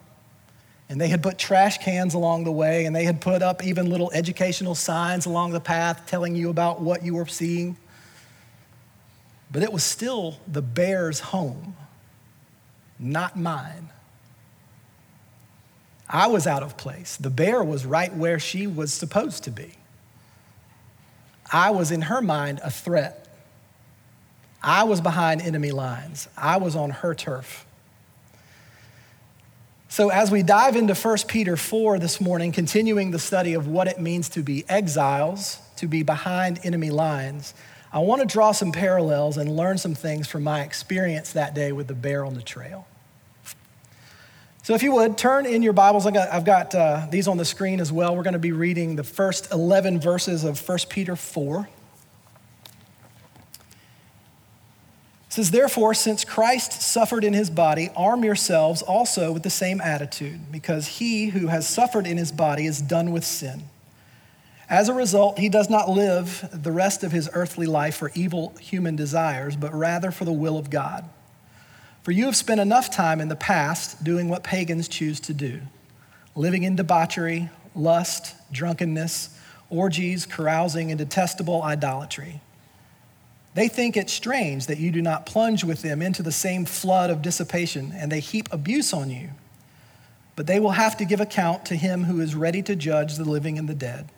and 0.88 1.00
they 1.00 1.08
had 1.08 1.22
put 1.22 1.38
trash 1.38 1.78
cans 1.78 2.14
along 2.14 2.44
the 2.44 2.52
way, 2.52 2.84
and 2.84 2.94
they 2.94 3.04
had 3.04 3.20
put 3.20 3.42
up 3.42 3.64
even 3.64 3.90
little 3.90 4.10
educational 4.12 4.74
signs 4.74 5.26
along 5.26 5.50
the 5.50 5.60
path 5.60 6.02
telling 6.06 6.36
you 6.36 6.48
about 6.50 6.80
what 6.80 7.02
you 7.04 7.14
were 7.14 7.26
seeing. 7.26 7.76
But 9.50 9.64
it 9.64 9.72
was 9.72 9.82
still 9.82 10.38
the 10.46 10.62
bear's 10.62 11.18
home, 11.18 11.76
not 13.00 13.36
mine. 13.36 13.90
I 16.12 16.26
was 16.26 16.48
out 16.48 16.64
of 16.64 16.76
place. 16.76 17.16
The 17.16 17.30
bear 17.30 17.62
was 17.62 17.86
right 17.86 18.12
where 18.12 18.40
she 18.40 18.66
was 18.66 18.92
supposed 18.92 19.44
to 19.44 19.52
be. 19.52 19.74
I 21.52 21.70
was, 21.70 21.92
in 21.92 22.02
her 22.02 22.20
mind, 22.20 22.60
a 22.64 22.70
threat. 22.70 23.28
I 24.60 24.82
was 24.84 25.00
behind 25.00 25.40
enemy 25.40 25.70
lines. 25.70 26.28
I 26.36 26.56
was 26.56 26.74
on 26.74 26.90
her 26.90 27.14
turf. 27.14 27.64
So, 29.88 30.10
as 30.10 30.30
we 30.30 30.42
dive 30.42 30.76
into 30.76 30.94
1 30.94 31.16
Peter 31.28 31.56
4 31.56 31.98
this 31.98 32.20
morning, 32.20 32.52
continuing 32.52 33.12
the 33.12 33.18
study 33.18 33.54
of 33.54 33.68
what 33.68 33.86
it 33.86 34.00
means 34.00 34.28
to 34.30 34.42
be 34.42 34.64
exiles, 34.68 35.58
to 35.76 35.86
be 35.86 36.02
behind 36.02 36.60
enemy 36.64 36.90
lines, 36.90 37.54
I 37.92 38.00
want 38.00 38.20
to 38.20 38.26
draw 38.26 38.52
some 38.52 38.72
parallels 38.72 39.36
and 39.36 39.56
learn 39.56 39.78
some 39.78 39.94
things 39.94 40.28
from 40.28 40.44
my 40.44 40.62
experience 40.62 41.32
that 41.32 41.54
day 41.54 41.72
with 41.72 41.88
the 41.88 41.94
bear 41.94 42.24
on 42.24 42.34
the 42.34 42.42
trail. 42.42 42.86
So, 44.70 44.76
if 44.76 44.84
you 44.84 44.92
would, 44.92 45.18
turn 45.18 45.46
in 45.46 45.62
your 45.62 45.72
Bibles. 45.72 46.06
I've 46.06 46.14
got, 46.14 46.32
I've 46.32 46.44
got 46.44 46.72
uh, 46.76 47.08
these 47.10 47.26
on 47.26 47.36
the 47.36 47.44
screen 47.44 47.80
as 47.80 47.90
well. 47.90 48.14
We're 48.14 48.22
going 48.22 48.34
to 48.34 48.38
be 48.38 48.52
reading 48.52 48.94
the 48.94 49.02
first 49.02 49.50
11 49.50 49.98
verses 49.98 50.44
of 50.44 50.60
1 50.60 50.78
Peter 50.88 51.16
4. 51.16 51.68
It 55.26 55.32
says, 55.32 55.50
Therefore, 55.50 55.92
since 55.92 56.24
Christ 56.24 56.82
suffered 56.82 57.24
in 57.24 57.32
his 57.32 57.50
body, 57.50 57.90
arm 57.96 58.22
yourselves 58.22 58.80
also 58.80 59.32
with 59.32 59.42
the 59.42 59.50
same 59.50 59.80
attitude, 59.80 60.52
because 60.52 60.86
he 60.86 61.30
who 61.30 61.48
has 61.48 61.68
suffered 61.68 62.06
in 62.06 62.16
his 62.16 62.30
body 62.30 62.64
is 62.64 62.80
done 62.80 63.10
with 63.10 63.24
sin. 63.24 63.64
As 64.68 64.88
a 64.88 64.94
result, 64.94 65.40
he 65.40 65.48
does 65.48 65.68
not 65.68 65.88
live 65.88 66.48
the 66.52 66.70
rest 66.70 67.02
of 67.02 67.10
his 67.10 67.28
earthly 67.32 67.66
life 67.66 67.96
for 67.96 68.12
evil 68.14 68.54
human 68.60 68.94
desires, 68.94 69.56
but 69.56 69.74
rather 69.74 70.12
for 70.12 70.24
the 70.24 70.30
will 70.30 70.56
of 70.56 70.70
God. 70.70 71.10
For 72.02 72.12
you 72.12 72.26
have 72.26 72.36
spent 72.36 72.60
enough 72.60 72.90
time 72.90 73.20
in 73.20 73.28
the 73.28 73.36
past 73.36 74.02
doing 74.02 74.28
what 74.28 74.42
pagans 74.42 74.88
choose 74.88 75.20
to 75.20 75.34
do 75.34 75.60
living 76.36 76.62
in 76.62 76.76
debauchery, 76.76 77.50
lust, 77.74 78.34
drunkenness, 78.52 79.36
orgies, 79.68 80.24
carousing, 80.26 80.90
and 80.90 80.98
detestable 80.98 81.62
idolatry. 81.62 82.40
They 83.54 83.68
think 83.68 83.96
it 83.96 84.08
strange 84.08 84.66
that 84.66 84.78
you 84.78 84.90
do 84.92 85.02
not 85.02 85.26
plunge 85.26 85.64
with 85.64 85.82
them 85.82 86.00
into 86.00 86.22
the 86.22 86.32
same 86.32 86.64
flood 86.64 87.10
of 87.10 87.20
dissipation, 87.20 87.92
and 87.94 88.10
they 88.10 88.20
heap 88.20 88.48
abuse 88.52 88.92
on 88.92 89.10
you. 89.10 89.30
But 90.36 90.46
they 90.46 90.60
will 90.60 90.70
have 90.70 90.96
to 90.98 91.04
give 91.04 91.20
account 91.20 91.66
to 91.66 91.76
him 91.76 92.04
who 92.04 92.20
is 92.20 92.34
ready 92.34 92.62
to 92.62 92.76
judge 92.76 93.16
the 93.16 93.28
living 93.28 93.58
and 93.58 93.68
the 93.68 93.74
dead. 93.74 94.08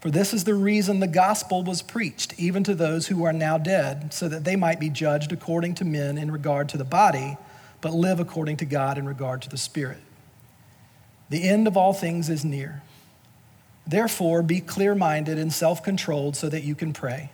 For 0.00 0.10
this 0.10 0.34
is 0.34 0.44
the 0.44 0.54
reason 0.54 1.00
the 1.00 1.06
gospel 1.06 1.64
was 1.64 1.82
preached, 1.82 2.34
even 2.38 2.62
to 2.64 2.74
those 2.74 3.06
who 3.06 3.24
are 3.24 3.32
now 3.32 3.58
dead, 3.58 4.12
so 4.12 4.28
that 4.28 4.44
they 4.44 4.56
might 4.56 4.78
be 4.78 4.90
judged 4.90 5.32
according 5.32 5.74
to 5.76 5.84
men 5.84 6.18
in 6.18 6.30
regard 6.30 6.68
to 6.70 6.76
the 6.76 6.84
body, 6.84 7.36
but 7.80 7.92
live 7.94 8.20
according 8.20 8.58
to 8.58 8.64
God 8.64 8.98
in 8.98 9.06
regard 9.06 9.42
to 9.42 9.48
the 9.48 9.56
spirit. 9.56 9.98
The 11.28 11.48
end 11.48 11.66
of 11.66 11.76
all 11.76 11.92
things 11.92 12.28
is 12.28 12.44
near. 12.44 12.82
Therefore, 13.86 14.42
be 14.42 14.60
clear 14.60 14.94
minded 14.94 15.38
and 15.38 15.52
self 15.52 15.82
controlled 15.82 16.36
so 16.36 16.48
that 16.48 16.64
you 16.64 16.74
can 16.74 16.92
pray. 16.92 17.30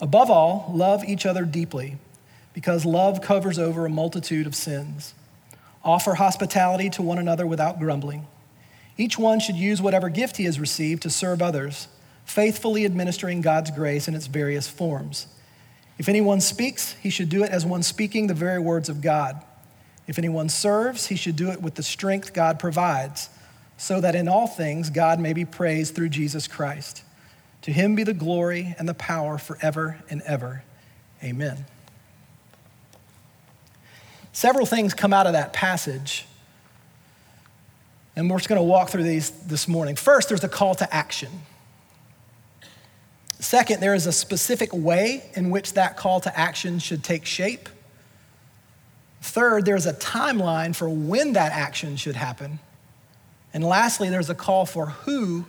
Above 0.00 0.30
all, 0.30 0.70
love 0.74 1.04
each 1.04 1.24
other 1.24 1.44
deeply, 1.44 1.96
because 2.52 2.84
love 2.84 3.22
covers 3.22 3.58
over 3.58 3.86
a 3.86 3.90
multitude 3.90 4.46
of 4.46 4.54
sins. 4.54 5.14
Offer 5.82 6.14
hospitality 6.14 6.90
to 6.90 7.02
one 7.02 7.18
another 7.18 7.46
without 7.46 7.78
grumbling. 7.78 8.26
Each 8.98 9.18
one 9.18 9.40
should 9.40 9.56
use 9.56 9.82
whatever 9.82 10.08
gift 10.08 10.36
he 10.38 10.44
has 10.44 10.58
received 10.58 11.02
to 11.02 11.10
serve 11.10 11.42
others, 11.42 11.88
faithfully 12.24 12.84
administering 12.84 13.40
God's 13.40 13.70
grace 13.70 14.08
in 14.08 14.14
its 14.14 14.26
various 14.26 14.68
forms. 14.68 15.26
If 15.98 16.08
anyone 16.08 16.40
speaks, 16.40 16.92
he 16.94 17.10
should 17.10 17.28
do 17.28 17.42
it 17.42 17.50
as 17.50 17.64
one 17.64 17.82
speaking 17.82 18.26
the 18.26 18.34
very 18.34 18.58
words 18.58 18.88
of 18.88 19.00
God. 19.00 19.42
If 20.06 20.18
anyone 20.18 20.48
serves, 20.48 21.06
he 21.06 21.16
should 21.16 21.36
do 21.36 21.50
it 21.50 21.60
with 21.60 21.74
the 21.74 21.82
strength 21.82 22.32
God 22.32 22.58
provides, 22.58 23.28
so 23.76 24.00
that 24.00 24.14
in 24.14 24.28
all 24.28 24.46
things 24.46 24.90
God 24.90 25.20
may 25.20 25.32
be 25.32 25.44
praised 25.44 25.94
through 25.94 26.10
Jesus 26.10 26.46
Christ. 26.46 27.02
To 27.62 27.72
him 27.72 27.94
be 27.94 28.04
the 28.04 28.14
glory 28.14 28.74
and 28.78 28.88
the 28.88 28.94
power 28.94 29.38
forever 29.38 29.98
and 30.08 30.22
ever. 30.22 30.62
Amen. 31.22 31.66
Several 34.32 34.66
things 34.66 34.94
come 34.94 35.12
out 35.12 35.26
of 35.26 35.32
that 35.32 35.52
passage 35.52 36.26
and 38.16 38.30
we're 38.30 38.38
just 38.38 38.48
going 38.48 38.58
to 38.58 38.64
walk 38.64 38.88
through 38.88 39.02
these 39.02 39.30
this 39.30 39.68
morning. 39.68 39.94
First, 39.94 40.30
there's 40.30 40.42
a 40.42 40.48
call 40.48 40.74
to 40.76 40.94
action. 40.94 41.30
Second, 43.38 43.80
there 43.80 43.94
is 43.94 44.06
a 44.06 44.12
specific 44.12 44.72
way 44.72 45.30
in 45.34 45.50
which 45.50 45.74
that 45.74 45.98
call 45.98 46.20
to 46.20 46.38
action 46.38 46.78
should 46.78 47.04
take 47.04 47.26
shape. 47.26 47.68
Third, 49.20 49.66
there's 49.66 49.84
a 49.84 49.92
timeline 49.92 50.74
for 50.74 50.88
when 50.88 51.34
that 51.34 51.52
action 51.52 51.96
should 51.96 52.16
happen. 52.16 52.58
And 53.52 53.62
lastly, 53.62 54.08
there's 54.08 54.30
a 54.30 54.34
call 54.34 54.64
for 54.64 54.86
who 54.86 55.44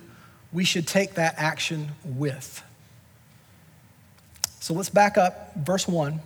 we 0.52 0.66
should 0.66 0.86
take 0.86 1.14
that 1.14 1.36
action 1.38 1.92
with. 2.04 2.62
So 4.60 4.74
let's 4.74 4.90
back 4.90 5.18
up, 5.18 5.56
verse 5.56 5.88
1. 5.88 6.14
It 6.14 6.20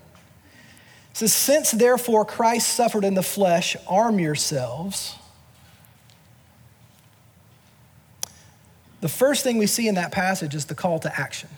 says, 1.13 1.33
Since 1.33 1.71
therefore 1.71 2.25
Christ 2.25 2.69
suffered 2.69 3.03
in 3.03 3.13
the 3.13 3.21
flesh, 3.21 3.75
arm 3.87 4.17
yourselves 4.17 5.15
The 9.01 9.09
first 9.09 9.43
thing 9.43 9.57
we 9.57 9.67
see 9.67 9.87
in 9.87 9.95
that 9.95 10.11
passage 10.11 10.55
is 10.55 10.65
the 10.65 10.75
call 10.75 10.99
to 10.99 11.19
action. 11.19 11.49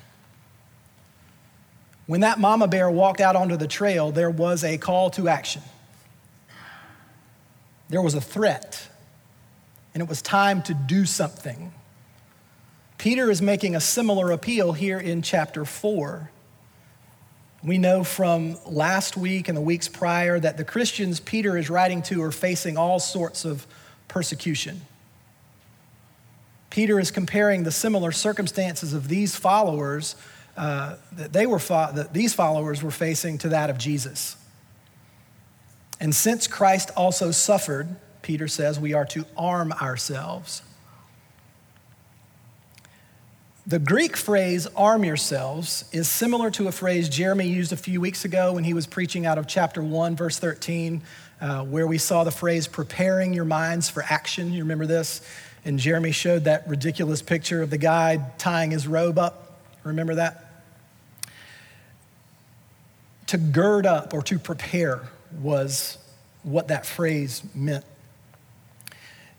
When 2.08 2.22
that 2.22 2.40
mama 2.40 2.68
bear 2.68 2.90
walked 2.90 3.22
out 3.22 3.36
onto 3.36 3.58
the 3.58 3.68
trail, 3.68 4.12
there 4.12 4.30
was 4.30 4.64
a 4.64 4.78
call 4.78 5.10
to 5.12 5.28
action. 5.28 5.62
There 7.90 8.02
was 8.02 8.14
a 8.14 8.22
threat, 8.22 8.88
and 9.94 10.02
it 10.02 10.10
was 10.10 10.22
time 10.22 10.64
to 10.64 10.74
do 10.74 11.06
something. 11.06 11.74
Peter 12.98 13.30
is 13.30 13.42
making 13.42 13.76
a 13.76 13.82
similar 13.82 14.32
appeal 14.32 14.72
here 14.72 15.00
in 15.00 15.22
chapter 15.22 15.66
4. 15.66 16.30
We 17.62 17.78
know 17.78 18.04
from 18.04 18.58
last 18.66 19.16
week 19.16 19.48
and 19.48 19.58
the 19.58 19.62
weeks 19.62 19.88
prior 19.88 20.40
that 20.40 20.58
the 20.58 20.66
Christians 20.66 21.20
Peter 21.20 21.58
is 21.58 21.70
writing 21.70 22.02
to 22.04 22.22
are 22.24 22.32
facing 22.32 22.78
all 22.78 23.00
sorts 23.00 23.46
of 23.46 23.68
persecution. 24.08 24.82
Peter 26.74 27.00
is 27.00 27.12
comparing 27.12 27.62
the 27.62 27.72
similar 27.72 28.12
circumstances 28.12 28.94
of 28.94 29.08
these 29.08 29.36
followers 29.36 30.16
uh, 30.58 30.96
that 31.12 31.32
they 31.32 31.46
were 31.46 31.60
fo- 31.60 31.92
that 31.92 32.14
these 32.14 32.34
followers 32.34 32.82
were 32.82 32.90
facing 32.90 33.38
to 33.38 33.50
that 33.50 33.70
of 33.70 33.78
Jesus. 33.78 34.36
And 36.00 36.16
since 36.16 36.48
Christ 36.48 36.90
also 36.98 37.30
suffered, 37.30 37.96
Peter 38.24 38.48
says 38.48 38.80
we 38.80 38.96
are 38.96 39.06
to 39.06 39.24
arm 39.38 39.72
ourselves. 39.74 40.64
The 43.68 43.78
Greek 43.78 44.18
phrase 44.18 44.66
arm 44.76 45.06
yourselves 45.06 45.86
is 45.92 46.08
similar 46.08 46.50
to 46.50 46.68
a 46.68 46.72
phrase 46.72 47.08
Jeremy 47.08 47.46
used 47.46 47.72
a 47.72 47.78
few 47.78 48.02
weeks 48.02 48.26
ago 48.26 48.54
when 48.54 48.64
he 48.64 48.74
was 48.74 48.88
preaching 48.88 49.28
out 49.28 49.38
of 49.38 49.46
chapter 49.46 49.84
1, 49.84 50.16
verse 50.16 50.40
13, 50.40 51.04
uh, 51.40 51.66
where 51.66 51.86
we 51.86 52.00
saw 52.00 52.24
the 52.24 52.32
phrase 52.32 52.68
preparing 52.68 53.32
your 53.32 53.46
minds 53.46 53.92
for 53.92 54.04
action. 54.10 54.52
You 54.52 54.64
remember 54.64 54.88
this? 54.88 55.22
And 55.66 55.80
Jeremy 55.80 56.12
showed 56.12 56.44
that 56.44 56.68
ridiculous 56.68 57.22
picture 57.22 57.62
of 57.62 57.70
the 57.70 57.78
guy 57.78 58.20
tying 58.38 58.72
his 58.72 58.88
robe 58.88 59.18
up. 59.18 59.60
Remember 59.84 60.16
that? 60.16 60.46
To 63.28 63.38
gird 63.38 63.86
up 63.86 64.14
or 64.14 64.22
to 64.24 64.38
prepare 64.38 65.02
was 65.42 65.98
what 66.44 66.68
that 66.68 66.86
phrase 66.86 67.42
meant. 67.56 67.86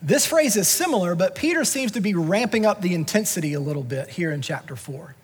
This 0.00 0.26
phrase 0.26 0.56
is 0.56 0.68
similar, 0.68 1.14
but 1.14 1.34
Peter 1.34 1.64
seems 1.64 1.92
to 1.92 2.00
be 2.00 2.14
ramping 2.14 2.66
up 2.66 2.82
the 2.82 2.94
intensity 2.94 3.54
a 3.54 3.60
little 3.60 3.82
bit 3.82 4.10
here 4.10 4.32
in 4.32 4.42
chapter 4.42 4.76
4. 4.76 5.14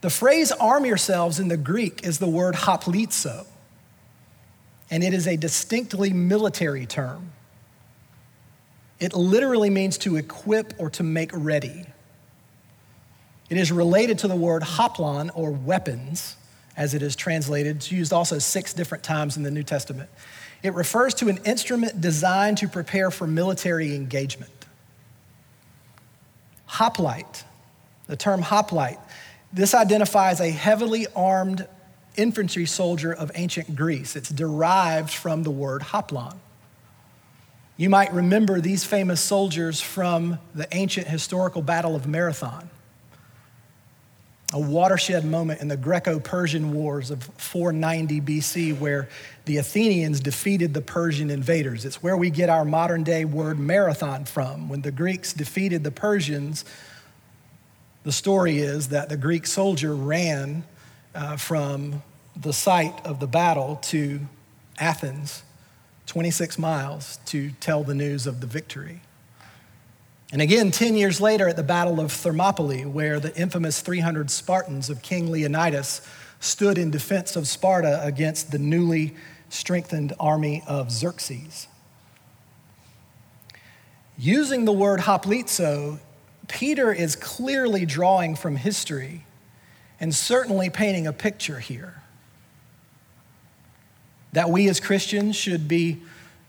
The 0.00 0.10
phrase 0.10 0.52
arm 0.52 0.86
yourselves 0.86 1.38
in 1.40 1.48
the 1.48 1.56
Greek 1.56 2.06
is 2.06 2.18
the 2.18 2.28
word 2.28 2.54
hoplizo, 2.54 3.46
and 4.90 5.02
it 5.02 5.12
is 5.12 5.26
a 5.26 5.36
distinctly 5.36 6.12
military 6.12 6.86
term. 6.86 7.32
It 8.98 9.14
literally 9.14 9.70
means 9.70 9.98
to 9.98 10.16
equip 10.16 10.74
or 10.78 10.90
to 10.90 11.02
make 11.02 11.30
ready. 11.34 11.86
It 13.48 13.58
is 13.58 13.70
related 13.70 14.18
to 14.20 14.28
the 14.28 14.36
word 14.36 14.62
hoplon 14.62 15.30
or 15.34 15.50
weapons, 15.50 16.36
as 16.76 16.94
it 16.94 17.02
is 17.02 17.14
translated. 17.14 17.76
It's 17.76 17.92
used 17.92 18.12
also 18.12 18.38
six 18.38 18.72
different 18.72 19.04
times 19.04 19.36
in 19.36 19.42
the 19.42 19.50
New 19.50 19.62
Testament. 19.62 20.10
It 20.62 20.74
refers 20.74 21.14
to 21.14 21.28
an 21.28 21.38
instrument 21.44 22.00
designed 22.00 22.58
to 22.58 22.68
prepare 22.68 23.10
for 23.10 23.26
military 23.26 23.94
engagement. 23.94 24.50
Hoplite, 26.66 27.44
the 28.06 28.16
term 28.16 28.42
hoplite, 28.42 28.98
this 29.52 29.74
identifies 29.74 30.40
a 30.40 30.50
heavily 30.50 31.06
armed 31.14 31.68
infantry 32.16 32.66
soldier 32.66 33.12
of 33.12 33.30
ancient 33.34 33.76
Greece. 33.76 34.16
It's 34.16 34.30
derived 34.30 35.10
from 35.10 35.44
the 35.44 35.50
word 35.50 35.82
hoplon. 35.82 36.36
You 37.76 37.90
might 37.90 38.12
remember 38.12 38.60
these 38.60 38.84
famous 38.84 39.20
soldiers 39.20 39.80
from 39.80 40.38
the 40.54 40.66
ancient 40.74 41.06
historical 41.08 41.62
Battle 41.62 41.94
of 41.94 42.06
Marathon 42.06 42.70
a 44.52 44.60
watershed 44.60 45.24
moment 45.24 45.60
in 45.60 45.68
the 45.68 45.76
Greco 45.76 46.20
Persian 46.20 46.72
Wars 46.72 47.10
of 47.10 47.24
490 47.36 48.20
BC, 48.20 48.78
where 48.78 49.08
the 49.44 49.56
Athenians 49.56 50.20
defeated 50.20 50.72
the 50.72 50.80
Persian 50.80 51.30
invaders. 51.30 51.84
It's 51.84 52.02
where 52.02 52.16
we 52.16 52.30
get 52.30 52.48
our 52.48 52.64
modern 52.64 53.02
day 53.02 53.24
word 53.24 53.58
marathon 53.58 54.24
from. 54.24 54.68
When 54.68 54.82
the 54.82 54.92
Greeks 54.92 55.32
defeated 55.32 55.82
the 55.82 55.90
Persians, 55.90 56.64
the 58.04 58.12
story 58.12 58.58
is 58.58 58.88
that 58.88 59.08
the 59.08 59.16
Greek 59.16 59.46
soldier 59.48 59.94
ran 59.94 60.62
uh, 61.12 61.36
from 61.36 62.02
the 62.36 62.52
site 62.52 63.04
of 63.04 63.18
the 63.18 63.26
battle 63.26 63.76
to 63.82 64.20
Athens, 64.78 65.42
26 66.06 66.58
miles, 66.58 67.18
to 67.26 67.50
tell 67.60 67.82
the 67.84 67.94
news 67.94 68.26
of 68.26 68.40
the 68.40 68.46
victory. 68.46 69.00
And 70.32 70.42
again, 70.42 70.70
10 70.70 70.94
years 70.94 71.20
later 71.20 71.48
at 71.48 71.56
the 71.56 71.62
Battle 71.62 72.00
of 72.00 72.12
Thermopylae, 72.12 72.84
where 72.84 73.20
the 73.20 73.36
infamous 73.36 73.80
300 73.80 74.30
Spartans 74.30 74.90
of 74.90 75.02
King 75.02 75.30
Leonidas 75.30 76.00
stood 76.40 76.78
in 76.78 76.90
defense 76.90 77.36
of 77.36 77.46
Sparta 77.46 78.02
against 78.04 78.50
the 78.50 78.58
newly 78.58 79.14
strengthened 79.48 80.12
army 80.18 80.62
of 80.66 80.90
Xerxes. 80.90 81.68
Using 84.18 84.64
the 84.64 84.72
word 84.72 85.00
hoplizo, 85.00 85.98
Peter 86.48 86.92
is 86.92 87.16
clearly 87.16 87.84
drawing 87.84 88.34
from 88.34 88.56
history 88.56 89.24
and 90.00 90.14
certainly 90.14 90.70
painting 90.70 91.06
a 91.06 91.12
picture 91.12 91.58
here 91.58 92.02
that 94.36 94.50
we 94.50 94.68
as 94.68 94.80
Christians 94.80 95.34
should 95.34 95.66
be 95.66 95.96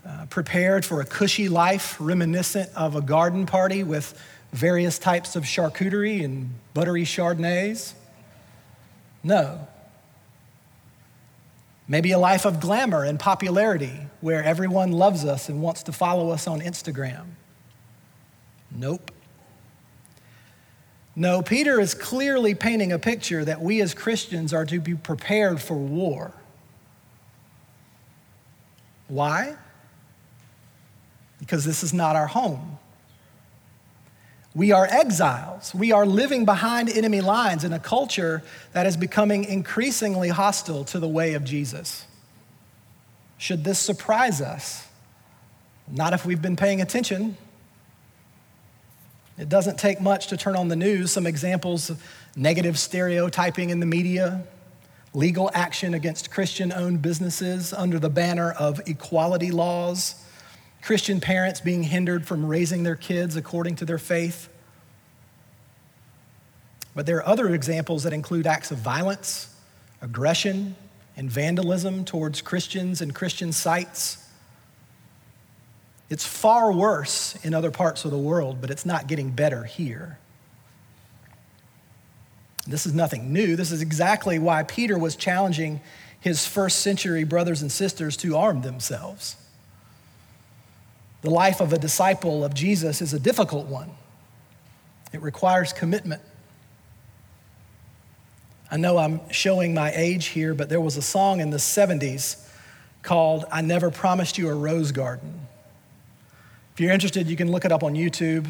uh, 0.05 0.25
prepared 0.29 0.83
for 0.83 0.99
a 0.99 1.05
cushy 1.05 1.47
life 1.47 1.95
reminiscent 2.01 2.69
of 2.75 2.97
a 2.97 3.01
garden 3.01 3.45
party 3.45 3.81
with 3.81 4.21
various 4.51 4.99
types 4.99 5.37
of 5.37 5.45
charcuterie 5.45 6.21
and 6.21 6.49
buttery 6.73 7.05
chardonnays? 7.05 7.93
No. 9.23 9.65
Maybe 11.87 12.11
a 12.11 12.19
life 12.19 12.43
of 12.43 12.59
glamour 12.59 13.05
and 13.05 13.17
popularity 13.17 13.97
where 14.19 14.43
everyone 14.43 14.91
loves 14.91 15.23
us 15.23 15.47
and 15.47 15.61
wants 15.61 15.83
to 15.83 15.93
follow 15.93 16.31
us 16.31 16.45
on 16.45 16.59
Instagram? 16.59 17.23
Nope. 18.69 19.11
No, 21.15 21.41
Peter 21.41 21.79
is 21.79 21.93
clearly 21.93 22.53
painting 22.53 22.91
a 22.91 22.99
picture 22.99 23.45
that 23.45 23.61
we 23.61 23.79
as 23.81 23.93
Christians 23.93 24.53
are 24.53 24.65
to 24.65 24.81
be 24.81 24.95
prepared 24.95 25.61
for 25.61 25.77
war. 25.77 26.33
Why? 29.07 29.55
because 31.39 31.65
this 31.65 31.83
is 31.83 31.93
not 31.93 32.15
our 32.15 32.27
home. 32.27 32.77
We 34.55 34.71
are 34.71 34.87
exiles. 34.89 35.73
We 35.75 35.91
are 35.91 36.05
living 36.05 36.45
behind 36.45 36.89
enemy 36.89 37.21
lines 37.21 37.63
in 37.63 37.73
a 37.73 37.79
culture 37.79 38.41
that 38.73 38.87
is 38.87 38.97
becoming 38.97 39.43
increasingly 39.43 40.29
hostile 40.29 40.83
to 40.85 40.99
the 40.99 41.07
way 41.07 41.35
of 41.35 41.43
Jesus. 41.43 42.05
Should 43.37 43.63
this 43.63 43.77
surprise 43.77 44.41
us? 44.41 44.87
Not 45.87 46.13
if 46.13 46.25
we've 46.25 46.41
been 46.41 46.55
paying 46.55 46.81
attention. 46.81 47.37
It 49.37 49.47
doesn't 49.47 49.77
take 49.77 50.01
much 50.01 50.27
to 50.27 50.37
turn 50.37 50.55
on 50.55 50.69
the 50.69 50.75
news. 50.75 51.11
Some 51.11 51.27
examples 51.27 51.91
of 51.91 52.03
negative 52.35 52.79
stereotyping 52.79 53.69
in 53.69 53.79
the 53.79 53.85
media, 53.85 54.43
legal 55.17 55.49
action 55.55 55.95
against 55.95 56.29
Christian 56.29 56.71
owned 56.71 57.01
businesses 57.01 57.73
under 57.73 57.97
the 57.97 58.09
banner 58.09 58.51
of 58.51 58.79
equality 58.87 59.49
laws 59.49 60.23
Christian 60.81 61.19
parents 61.19 61.59
being 61.59 61.83
hindered 61.83 62.25
from 62.25 62.45
raising 62.45 62.83
their 62.83 62.95
kids 62.95 63.35
according 63.35 63.75
to 63.77 63.85
their 63.85 63.97
faith. 63.97 64.47
But 66.95 67.05
there 67.05 67.17
are 67.17 67.27
other 67.27 67.53
examples 67.53 68.03
that 68.03 68.13
include 68.13 68.47
acts 68.47 68.71
of 68.71 68.77
violence, 68.77 69.53
aggression, 70.01 70.75
and 71.15 71.29
vandalism 71.29 72.05
towards 72.05 72.41
Christians 72.41 73.01
and 73.01 73.13
Christian 73.13 73.51
sites. 73.51 74.23
It's 76.09 76.25
far 76.25 76.71
worse 76.71 77.35
in 77.43 77.53
other 77.53 77.71
parts 77.71 78.05
of 78.05 78.11
the 78.11 78.17
world, 78.17 78.61
but 78.61 78.69
it's 78.69 78.85
not 78.85 79.07
getting 79.07 79.31
better 79.31 79.63
here. 79.63 80.19
This 82.67 82.85
is 82.85 82.93
nothing 82.93 83.31
new. 83.31 83.55
This 83.55 83.71
is 83.71 83.81
exactly 83.81 84.39
why 84.39 84.63
Peter 84.63 84.97
was 84.97 85.15
challenging 85.15 85.79
his 86.19 86.45
first 86.45 86.79
century 86.79 87.23
brothers 87.23 87.61
and 87.61 87.71
sisters 87.71 88.17
to 88.17 88.35
arm 88.35 88.61
themselves. 88.61 89.37
The 91.21 91.29
life 91.29 91.61
of 91.61 91.73
a 91.73 91.79
disciple 91.79 92.43
of 92.43 92.53
Jesus 92.53 93.01
is 93.01 93.13
a 93.13 93.19
difficult 93.19 93.67
one, 93.67 93.91
it 95.13 95.21
requires 95.21 95.73
commitment. 95.73 96.21
I 98.69 98.75
know 98.75 98.97
I'm 98.97 99.21
showing 99.31 99.73
my 99.73 99.93
age 99.95 100.25
here, 100.25 100.53
but 100.53 100.67
there 100.67 100.81
was 100.81 100.97
a 100.97 101.01
song 101.01 101.39
in 101.39 101.51
the 101.51 101.57
70s 101.57 102.45
called 103.01 103.45
I 103.49 103.61
Never 103.61 103.89
Promised 103.89 104.37
You 104.37 104.49
a 104.49 104.53
Rose 104.53 104.91
Garden. 104.91 105.47
If 106.73 106.81
you're 106.81 106.91
interested, 106.91 107.27
you 107.27 107.37
can 107.37 107.49
look 107.49 107.63
it 107.63 107.71
up 107.71 107.81
on 107.81 107.93
YouTube. 107.93 108.45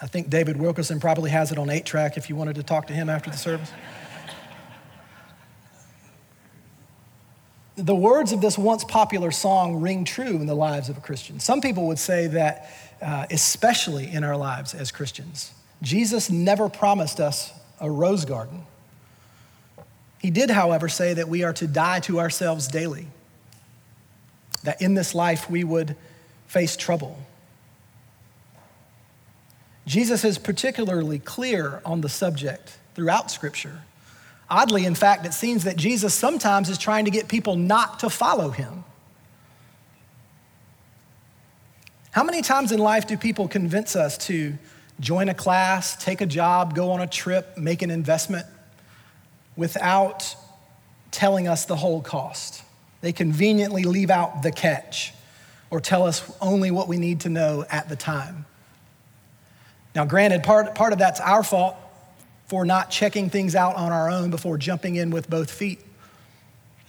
I 0.00 0.06
think 0.06 0.30
David 0.30 0.56
Wilkerson 0.56 1.00
probably 1.00 1.30
has 1.30 1.50
it 1.50 1.58
on 1.58 1.70
8 1.70 1.84
track 1.84 2.16
if 2.16 2.28
you 2.28 2.36
wanted 2.36 2.54
to 2.56 2.62
talk 2.62 2.86
to 2.86 2.92
him 2.92 3.08
after 3.08 3.30
the 3.30 3.36
service. 3.36 3.70
the 7.78 7.94
words 7.94 8.32
of 8.32 8.40
this 8.40 8.58
once 8.58 8.84
popular 8.84 9.30
song 9.30 9.80
ring 9.80 10.04
true 10.04 10.36
in 10.36 10.46
the 10.46 10.54
lives 10.54 10.88
of 10.88 10.98
a 10.98 11.00
Christian. 11.00 11.38
Some 11.38 11.60
people 11.60 11.86
would 11.86 11.98
say 11.98 12.26
that, 12.28 12.70
uh, 13.00 13.26
especially 13.30 14.10
in 14.10 14.24
our 14.24 14.36
lives 14.36 14.74
as 14.74 14.90
Christians, 14.90 15.52
Jesus 15.80 16.28
never 16.28 16.68
promised 16.68 17.20
us 17.20 17.52
a 17.80 17.90
rose 17.90 18.24
garden. 18.24 18.62
He 20.18 20.30
did, 20.30 20.50
however, 20.50 20.88
say 20.88 21.14
that 21.14 21.28
we 21.28 21.44
are 21.44 21.52
to 21.54 21.68
die 21.68 22.00
to 22.00 22.18
ourselves 22.18 22.66
daily, 22.66 23.06
that 24.64 24.82
in 24.82 24.94
this 24.94 25.14
life 25.14 25.48
we 25.48 25.62
would 25.62 25.94
face 26.48 26.76
trouble. 26.76 27.18
Jesus 29.88 30.22
is 30.22 30.36
particularly 30.36 31.18
clear 31.18 31.80
on 31.82 32.02
the 32.02 32.10
subject 32.10 32.76
throughout 32.94 33.30
Scripture. 33.30 33.80
Oddly, 34.50 34.84
in 34.84 34.94
fact, 34.94 35.24
it 35.24 35.32
seems 35.32 35.64
that 35.64 35.78
Jesus 35.78 36.12
sometimes 36.12 36.68
is 36.68 36.76
trying 36.76 37.06
to 37.06 37.10
get 37.10 37.26
people 37.26 37.56
not 37.56 38.00
to 38.00 38.10
follow 38.10 38.50
him. 38.50 38.84
How 42.10 42.22
many 42.22 42.42
times 42.42 42.70
in 42.70 42.78
life 42.78 43.06
do 43.06 43.16
people 43.16 43.48
convince 43.48 43.96
us 43.96 44.18
to 44.26 44.58
join 45.00 45.30
a 45.30 45.34
class, 45.34 45.96
take 45.96 46.20
a 46.20 46.26
job, 46.26 46.74
go 46.74 46.90
on 46.90 47.00
a 47.00 47.06
trip, 47.06 47.56
make 47.56 47.80
an 47.80 47.90
investment 47.90 48.44
without 49.56 50.36
telling 51.10 51.48
us 51.48 51.64
the 51.64 51.76
whole 51.76 52.02
cost? 52.02 52.62
They 53.00 53.12
conveniently 53.12 53.84
leave 53.84 54.10
out 54.10 54.42
the 54.42 54.52
catch 54.52 55.14
or 55.70 55.80
tell 55.80 56.02
us 56.02 56.30
only 56.42 56.70
what 56.70 56.88
we 56.88 56.98
need 56.98 57.20
to 57.20 57.30
know 57.30 57.64
at 57.70 57.88
the 57.88 57.96
time. 57.96 58.44
Now, 59.94 60.04
granted, 60.04 60.42
part, 60.42 60.74
part 60.74 60.92
of 60.92 60.98
that's 60.98 61.20
our 61.20 61.42
fault 61.42 61.76
for 62.46 62.64
not 62.64 62.90
checking 62.90 63.30
things 63.30 63.54
out 63.54 63.76
on 63.76 63.92
our 63.92 64.10
own 64.10 64.30
before 64.30 64.56
jumping 64.58 64.96
in 64.96 65.10
with 65.10 65.28
both 65.28 65.50
feet. 65.50 65.80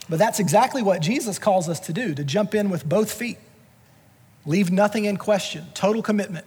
But 0.10 0.18
that's 0.18 0.40
exactly 0.40 0.82
what 0.82 1.02
Jesus 1.02 1.38
calls 1.38 1.70
us 1.70 1.80
to 1.82 1.94
do 1.94 2.16
to 2.16 2.24
jump 2.24 2.56
in 2.56 2.70
with 2.70 2.88
both 2.88 3.12
feet, 3.12 3.38
leave 4.46 4.72
nothing 4.72 5.06
in 5.06 5.18
question, 5.18 5.66
total 5.74 6.02
commitment. 6.02 6.46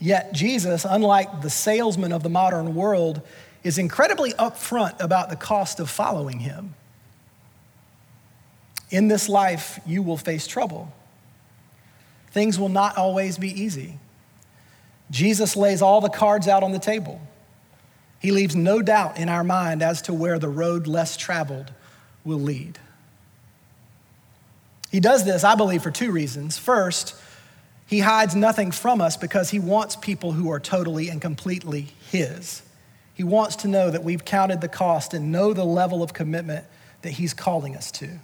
Yet, 0.00 0.32
Jesus, 0.32 0.84
unlike 0.88 1.42
the 1.42 1.50
salesman 1.50 2.12
of 2.12 2.22
the 2.22 2.28
modern 2.28 2.74
world, 2.74 3.22
is 3.62 3.78
incredibly 3.78 4.32
upfront 4.32 5.00
about 5.00 5.30
the 5.30 5.36
cost 5.36 5.80
of 5.80 5.88
following 5.88 6.40
him. 6.40 6.74
In 8.90 9.08
this 9.08 9.28
life, 9.28 9.80
you 9.86 10.02
will 10.02 10.18
face 10.18 10.46
trouble. 10.46 10.92
Things 12.30 12.58
will 12.58 12.68
not 12.68 12.96
always 12.96 13.38
be 13.38 13.48
easy. 13.48 13.98
Jesus 15.14 15.54
lays 15.54 15.80
all 15.80 16.00
the 16.00 16.08
cards 16.08 16.48
out 16.48 16.64
on 16.64 16.72
the 16.72 16.78
table. 16.80 17.20
He 18.18 18.32
leaves 18.32 18.56
no 18.56 18.82
doubt 18.82 19.16
in 19.16 19.28
our 19.28 19.44
mind 19.44 19.80
as 19.80 20.02
to 20.02 20.12
where 20.12 20.40
the 20.40 20.48
road 20.48 20.88
less 20.88 21.16
traveled 21.16 21.72
will 22.24 22.40
lead. 22.40 22.80
He 24.90 24.98
does 24.98 25.24
this, 25.24 25.44
I 25.44 25.54
believe, 25.54 25.84
for 25.84 25.92
two 25.92 26.10
reasons. 26.10 26.58
First, 26.58 27.14
he 27.86 28.00
hides 28.00 28.34
nothing 28.34 28.72
from 28.72 29.00
us 29.00 29.16
because 29.16 29.50
he 29.50 29.60
wants 29.60 29.94
people 29.94 30.32
who 30.32 30.50
are 30.50 30.58
totally 30.58 31.08
and 31.08 31.20
completely 31.20 31.92
his. 32.10 32.62
He 33.14 33.22
wants 33.22 33.54
to 33.56 33.68
know 33.68 33.92
that 33.92 34.02
we've 34.02 34.24
counted 34.24 34.60
the 34.60 34.68
cost 34.68 35.14
and 35.14 35.30
know 35.30 35.52
the 35.52 35.64
level 35.64 36.02
of 36.02 36.12
commitment 36.12 36.64
that 37.02 37.10
he's 37.10 37.32
calling 37.32 37.76
us 37.76 37.92
to. 37.92 38.18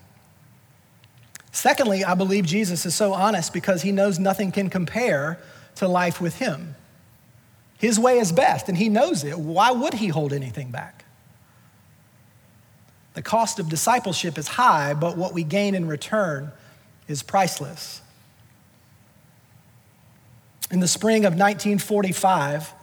Secondly, 1.53 2.05
I 2.05 2.15
believe 2.15 2.47
Jesus 2.47 2.85
is 2.85 2.97
so 2.97 3.13
honest 3.13 3.53
because 3.53 3.83
he 3.83 3.93
knows 3.93 4.19
nothing 4.19 4.51
can 4.51 4.71
compare 4.71 5.39
to 5.77 5.87
life 5.87 6.21
with 6.21 6.39
him. 6.39 6.75
His 7.81 7.99
way 7.99 8.19
is 8.19 8.31
best, 8.31 8.69
and 8.69 8.77
he 8.77 8.91
knows 8.91 9.25
it. 9.25 9.39
Why 9.39 9.71
would 9.71 9.95
he 9.95 10.09
hold 10.09 10.35
anything 10.35 10.71
back? 10.71 11.07
The 13.15 13.23
cost 13.23 13.59
of 13.59 13.71
discipleship 13.71 14.37
is 14.37 14.47
high, 14.47 14.93
but 14.93 15.17
what 15.17 15.33
we 15.33 15.45
gain 15.45 15.75
in 15.75 15.89
return 15.89 16.53
is 17.09 17.23
priceless. 17.23 18.03
In 20.71 20.81
the 20.81 20.87
spring 20.87 21.25
of 21.25 21.33
1945, 21.33 22.75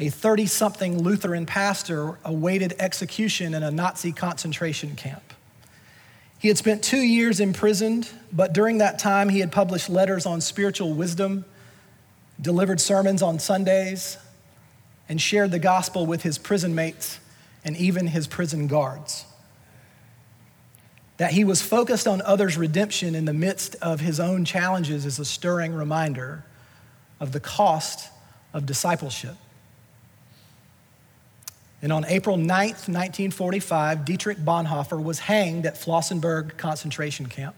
a 0.00 0.08
30 0.08 0.46
something 0.46 1.00
Lutheran 1.00 1.46
pastor 1.46 2.18
awaited 2.24 2.74
execution 2.80 3.54
in 3.54 3.62
a 3.62 3.70
Nazi 3.70 4.10
concentration 4.10 4.96
camp. 4.96 5.22
He 6.40 6.48
had 6.48 6.58
spent 6.58 6.82
two 6.82 7.00
years 7.00 7.38
imprisoned, 7.38 8.08
but 8.32 8.52
during 8.52 8.78
that 8.78 8.98
time, 8.98 9.28
he 9.28 9.38
had 9.38 9.52
published 9.52 9.88
letters 9.88 10.26
on 10.26 10.40
spiritual 10.40 10.92
wisdom, 10.92 11.44
delivered 12.40 12.80
sermons 12.80 13.22
on 13.22 13.38
Sundays, 13.38 14.18
and 15.10 15.20
shared 15.20 15.50
the 15.50 15.58
gospel 15.58 16.06
with 16.06 16.22
his 16.22 16.38
prison 16.38 16.72
mates 16.72 17.18
and 17.64 17.76
even 17.76 18.06
his 18.06 18.28
prison 18.28 18.68
guards. 18.68 19.26
That 21.16 21.32
he 21.32 21.42
was 21.42 21.60
focused 21.60 22.06
on 22.06 22.22
others' 22.22 22.56
redemption 22.56 23.16
in 23.16 23.24
the 23.24 23.34
midst 23.34 23.74
of 23.82 23.98
his 23.98 24.20
own 24.20 24.44
challenges 24.44 25.04
is 25.04 25.18
a 25.18 25.24
stirring 25.24 25.74
reminder 25.74 26.44
of 27.18 27.32
the 27.32 27.40
cost 27.40 28.08
of 28.54 28.66
discipleship. 28.66 29.34
And 31.82 31.92
on 31.92 32.04
April 32.06 32.36
9th, 32.36 32.86
1945, 32.86 34.04
Dietrich 34.04 34.38
Bonhoeffer 34.38 35.02
was 35.02 35.18
hanged 35.18 35.66
at 35.66 35.74
Flossenburg 35.74 36.56
concentration 36.56 37.26
camp 37.26 37.56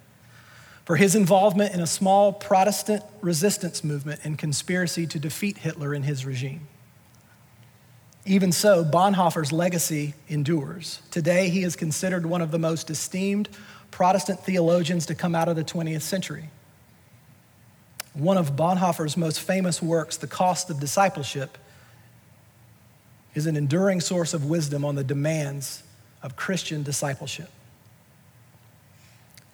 for 0.87 0.97
his 0.97 1.15
involvement 1.15 1.75
in 1.75 1.81
a 1.81 1.87
small 1.87 2.33
Protestant 2.33 3.05
resistance 3.21 3.85
movement 3.85 4.21
and 4.25 4.39
conspiracy 4.39 5.07
to 5.07 5.19
defeat 5.19 5.59
Hitler 5.59 5.93
and 5.93 6.07
his 6.07 6.25
regime. 6.25 6.69
Even 8.25 8.53
so, 8.53 8.85
Bonhoeffer's 8.85 9.51
legacy 9.51 10.15
endures. 10.29 11.03
Today, 11.11 11.49
he 11.49 11.65
is 11.65 11.75
considered 11.75 12.25
one 12.25 12.41
of 12.41 12.51
the 12.53 12.59
most 12.59 12.89
esteemed 12.89 13.49
Protestant 13.91 14.41
theologians 14.41 15.07
to 15.07 15.15
come 15.15 15.35
out 15.35 15.49
of 15.49 15.57
the 15.57 15.65
20th 15.65 16.03
century. 16.03 16.49
One 18.15 18.37
of 18.37 18.55
Bonhoeffer's 18.55 19.17
most 19.17 19.41
famous 19.41 19.83
works, 19.83 20.17
The 20.17 20.27
Cost 20.29 20.71
of 20.71 20.79
Discipleship, 20.79 21.59
is 23.35 23.47
an 23.47 23.57
enduring 23.57 24.01
source 24.01 24.35
of 24.35 24.45
wisdom 24.45 24.85
on 24.85 24.95
the 24.95 25.05
demands 25.05 25.83
of 26.23 26.37
Christian 26.37 26.83
discipleship. 26.83 27.51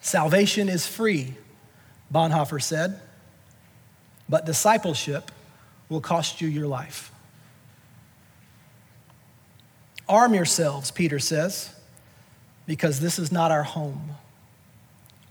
Salvation 0.00 0.68
is 0.68 0.86
free, 0.86 1.34
Bonhoeffer 2.12 2.62
said, 2.62 3.00
but 4.28 4.44
discipleship 4.44 5.30
will 5.88 6.00
cost 6.00 6.40
you 6.40 6.48
your 6.48 6.66
life. 6.66 7.12
Arm 10.08 10.34
yourselves, 10.34 10.90
Peter 10.90 11.18
says, 11.18 11.74
because 12.66 13.00
this 13.00 13.18
is 13.18 13.30
not 13.30 13.50
our 13.50 13.62
home. 13.62 14.10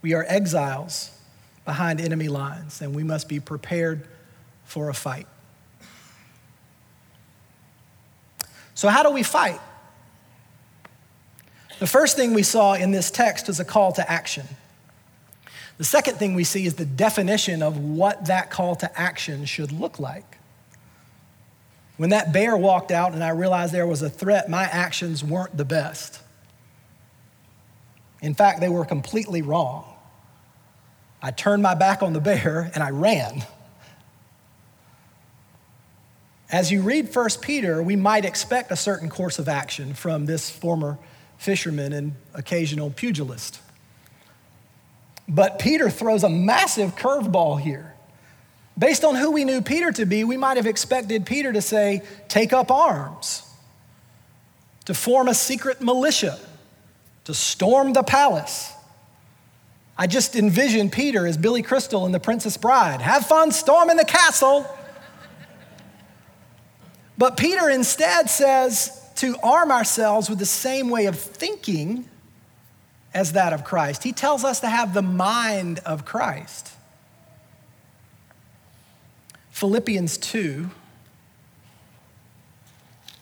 We 0.02 0.14
are 0.14 0.26
exiles 0.28 1.12
behind 1.66 2.00
enemy 2.00 2.28
lines, 2.28 2.82
and 2.82 2.96
we 2.96 3.04
must 3.04 3.28
be 3.28 3.40
prepared 3.40 4.08
for 4.64 4.90
a 4.90 4.94
fight. 4.94 5.28
So, 8.74 8.90
how 8.90 9.02
do 9.02 9.12
we 9.12 9.24
fight? 9.24 9.60
The 11.80 11.88
first 11.88 12.16
thing 12.16 12.34
we 12.34 12.44
saw 12.44 12.74
in 12.74 12.92
this 12.92 13.12
text 13.12 13.50
is 13.50 13.60
a 13.60 13.66
call 13.66 13.92
to 13.94 14.12
action. 14.12 14.46
The 15.78 15.84
second 15.84 16.16
thing 16.16 16.34
we 16.34 16.44
see 16.44 16.66
is 16.66 16.76
the 16.76 16.86
definition 16.86 17.62
of 17.62 17.78
what 17.78 18.26
that 18.26 18.50
call 18.50 18.76
to 18.78 19.00
action 19.00 19.46
should 19.46 19.72
look 19.72 20.00
like. 20.00 20.37
When 21.98 22.12
that 22.12 22.32
bear 22.32 22.56
walked 22.56 22.92
out 22.92 23.14
and 23.14 23.24
I 23.24 23.30
realized 23.30 23.74
there 23.74 23.88
was 23.88 24.02
a 24.02 24.10
threat, 24.10 24.50
my 24.50 24.64
actions 24.64 25.24
weren't 25.24 25.58
the 25.58 25.66
best. 25.66 26.22
In 28.22 28.34
fact, 28.34 28.62
they 28.62 28.70
were 28.70 28.86
completely 28.86 29.42
wrong. 29.42 29.86
I 31.22 31.32
turned 31.32 31.64
my 31.64 31.74
back 31.74 32.04
on 32.04 32.14
the 32.14 32.22
bear 32.22 32.72
and 32.74 32.84
I 32.84 32.92
ran. 32.92 33.44
As 36.50 36.72
you 36.72 36.82
read 36.82 37.14
1 37.14 37.30
Peter, 37.42 37.84
we 37.84 37.96
might 37.96 38.24
expect 38.24 38.72
a 38.72 38.76
certain 38.76 39.10
course 39.10 39.38
of 39.38 39.50
action 39.50 39.94
from 39.94 40.28
this 40.28 40.50
former 40.50 40.98
fisherman 41.38 41.92
and 41.94 42.16
occasional 42.34 42.90
pugilist. 42.90 43.60
But 45.28 45.60
Peter 45.60 45.90
throws 45.90 46.24
a 46.24 46.30
massive 46.30 46.96
curveball 46.96 47.60
here. 47.60 47.97
Based 48.78 49.04
on 49.04 49.16
who 49.16 49.32
we 49.32 49.44
knew 49.44 49.62
Peter 49.62 49.92
to 49.94 50.06
be, 50.06 50.24
we 50.24 50.38
might 50.38 50.58
have 50.58 50.68
expected 50.68 51.26
Peter 51.26 51.52
to 51.52 51.62
say, 51.62 52.04
Take 52.28 52.54
up 52.54 52.70
arms, 52.70 53.44
to 54.86 54.94
form 54.94 55.28
a 55.28 55.34
secret 55.34 55.82
militia, 55.82 56.38
to 57.24 57.34
storm 57.34 57.94
the 57.94 58.04
palace. 58.04 58.72
I 59.98 60.06
just 60.06 60.36
envision 60.36 60.92
Peter 60.92 61.26
as 61.26 61.38
Billy 61.38 61.64
Crystal 61.64 62.06
in 62.06 62.12
The 62.12 62.20
Princess 62.20 62.56
Bride. 62.56 63.02
Have 63.02 63.26
fun 63.26 63.52
storming 63.52 63.98
the 63.98 64.06
castle. 64.06 64.68
But 67.18 67.36
Peter 67.36 67.68
instead 67.68 68.30
says 68.30 69.04
to 69.16 69.36
arm 69.42 69.72
ourselves 69.72 70.30
with 70.30 70.38
the 70.38 70.46
same 70.46 70.92
way 70.92 71.08
of 71.08 71.18
thinking 71.18 72.08
as 73.12 73.32
that 73.32 73.54
of 73.54 73.64
Christ. 73.64 74.04
He 74.04 74.14
tells 74.14 74.44
us 74.44 74.60
to 74.60 74.68
have 74.68 74.94
the 74.94 75.02
mind 75.02 75.80
of 75.80 76.06
Christ. 76.06 76.77
Philippians 79.58 80.20
2, 80.20 80.70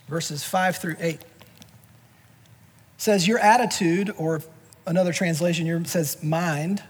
verses 0.10 0.44
5 0.44 0.76
through 0.76 0.98
8 1.00 1.22
says, 2.98 3.26
Your 3.26 3.40
attitude, 3.40 4.12
or 4.18 4.42
another 4.86 5.14
translation 5.14 5.86
says, 5.86 6.22
mind, 6.22 6.84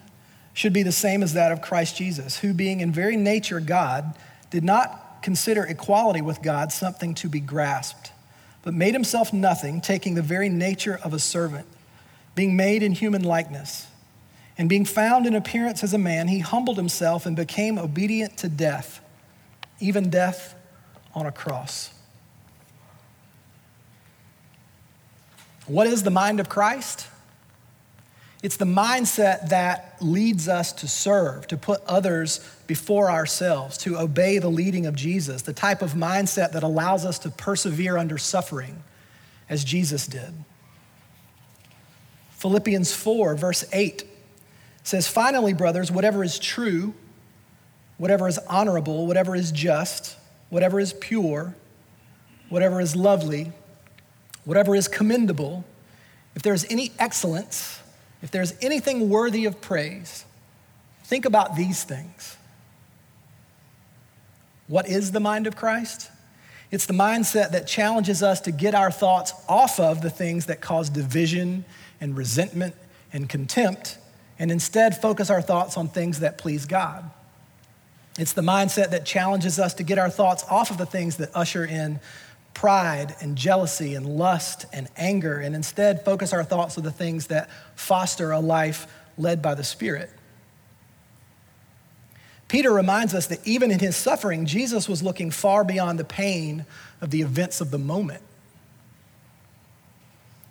should 0.56 0.74
be 0.74 0.82
the 0.82 0.92
same 0.92 1.22
as 1.22 1.34
that 1.34 1.52
of 1.52 1.62
Christ 1.62 1.96
Jesus, 1.96 2.40
who, 2.40 2.56
being 2.56 2.80
in 2.80 2.92
very 2.92 3.16
nature 3.16 3.60
God, 3.60 4.16
did 4.50 4.64
not 4.64 5.20
consider 5.22 5.64
equality 5.64 6.22
with 6.22 6.42
God 6.42 6.72
something 6.72 7.14
to 7.14 7.30
be 7.30 7.40
grasped, 7.40 8.14
but 8.64 8.74
made 8.74 8.96
himself 8.96 9.32
nothing, 9.32 9.80
taking 9.80 10.16
the 10.16 10.24
very 10.24 10.50
nature 10.50 11.00
of 11.04 11.14
a 11.14 11.20
servant, 11.20 11.68
being 12.34 12.58
made 12.58 12.82
in 12.82 12.94
human 12.94 13.24
likeness. 13.24 13.86
And 14.58 14.68
being 14.68 14.86
found 14.86 15.28
in 15.28 15.36
appearance 15.36 15.84
as 15.84 15.94
a 15.94 16.00
man, 16.00 16.30
he 16.30 16.40
humbled 16.40 16.78
himself 16.78 17.28
and 17.28 17.36
became 17.36 17.78
obedient 17.78 18.38
to 18.38 18.50
death, 18.50 19.02
even 19.80 20.10
death 20.10 20.56
on 21.14 21.26
a 21.26 21.32
cross. 21.32 21.94
What 25.68 25.88
is 25.88 26.04
the 26.04 26.12
mind 26.12 26.40
of 26.40 26.50
Christ? 26.50 27.08
It's 28.44 28.58
the 28.58 28.66
mindset 28.66 29.50
that 29.50 29.96
leads 30.02 30.48
us 30.48 30.72
to 30.74 30.88
serve, 30.88 31.48
to 31.48 31.58
put 31.58 31.82
others 31.88 32.48
before 32.68 33.10
ourselves, 33.10 33.76
to 33.80 33.98
obey 33.98 34.38
the 34.38 34.50
leading 34.50 34.86
of 34.86 34.96
Jesus, 34.96 35.42
the 35.42 35.54
type 35.54 35.82
of 35.82 35.94
mindset 35.94 36.52
that 36.52 36.62
allows 36.62 37.06
us 37.06 37.18
to 37.20 37.32
persevere 37.32 37.98
under 37.98 38.20
suffering 38.20 38.84
as 39.50 39.64
Jesus 39.64 40.06
did. 40.06 40.32
Philippians 42.32 42.94
4, 42.94 43.34
verse 43.36 43.66
8 43.74 44.04
says, 44.84 45.08
Finally, 45.08 45.54
brothers, 45.54 45.92
whatever 45.92 46.24
is 46.24 46.38
true, 46.38 46.94
whatever 47.98 48.28
is 48.28 48.38
honorable, 48.50 49.08
whatever 49.08 49.36
is 49.36 49.52
just, 49.52 50.18
whatever 50.50 50.80
is 50.80 50.94
pure, 50.94 51.56
whatever 52.50 52.80
is 52.80 52.96
lovely, 52.96 53.52
whatever 54.44 54.76
is 54.76 54.88
commendable, 54.88 55.66
if 56.36 56.42
there 56.42 56.54
is 56.54 56.66
any 56.70 56.92
excellence, 57.00 57.80
if 58.22 58.32
there's 58.32 58.54
anything 58.62 59.10
worthy 59.10 59.46
of 59.46 59.62
praise, 59.62 60.26
think 61.04 61.26
about 61.26 61.56
these 61.56 61.84
things. 61.84 62.38
What 64.68 64.88
is 64.88 65.12
the 65.12 65.20
mind 65.20 65.48
of 65.48 65.56
Christ? 65.56 66.12
It's 66.72 66.88
the 66.88 66.94
mindset 66.94 67.52
that 67.52 67.68
challenges 67.68 68.24
us 68.24 68.42
to 68.42 68.52
get 68.52 68.74
our 68.76 68.92
thoughts 68.92 69.34
off 69.48 69.80
of 69.80 70.02
the 70.02 70.10
things 70.10 70.48
that 70.48 70.62
cause 70.62 70.90
division 70.90 71.64
and 72.02 72.18
resentment 72.18 72.76
and 73.14 73.30
contempt 73.30 73.98
and 74.38 74.52
instead 74.52 75.00
focus 75.00 75.30
our 75.30 75.42
thoughts 75.42 75.78
on 75.78 75.88
things 75.88 76.20
that 76.20 76.38
please 76.38 76.66
God. 76.66 77.10
It's 78.18 78.34
the 78.34 78.42
mindset 78.42 78.92
that 78.92 79.06
challenges 79.06 79.60
us 79.60 79.74
to 79.76 79.84
get 79.84 79.98
our 79.98 80.10
thoughts 80.10 80.46
off 80.50 80.72
of 80.72 80.78
the 80.78 80.86
things 80.86 81.18
that 81.18 81.32
usher 81.34 81.66
in 81.66 82.00
pride 82.54 83.14
and 83.20 83.36
jealousy 83.36 83.96
and 83.96 84.06
lust 84.06 84.66
and 84.72 84.88
anger, 84.96 85.40
and 85.40 85.54
instead 85.54 86.06
focus 86.06 86.32
our 86.32 86.44
thoughts 86.44 86.78
on 86.78 86.84
the 86.84 86.92
things 86.92 87.28
that 87.28 87.50
foster 87.76 88.32
a 88.32 88.40
life 88.40 88.88
led 89.18 89.42
by 89.42 89.54
the 89.54 89.64
Spirit. 89.64 90.10
Peter 92.48 92.72
reminds 92.72 93.14
us 93.14 93.28
that 93.28 93.46
even 93.46 93.72
in 93.72 93.80
his 93.80 93.96
suffering, 93.96 94.46
Jesus 94.46 94.88
was 94.88 95.04
looking 95.04 95.32
far 95.32 95.66
beyond 95.66 96.00
the 96.00 96.06
pain 96.06 96.66
of 97.02 97.10
the 97.10 97.22
events 97.22 97.60
of 97.60 97.72
the 97.72 97.78
moment. 97.78 98.22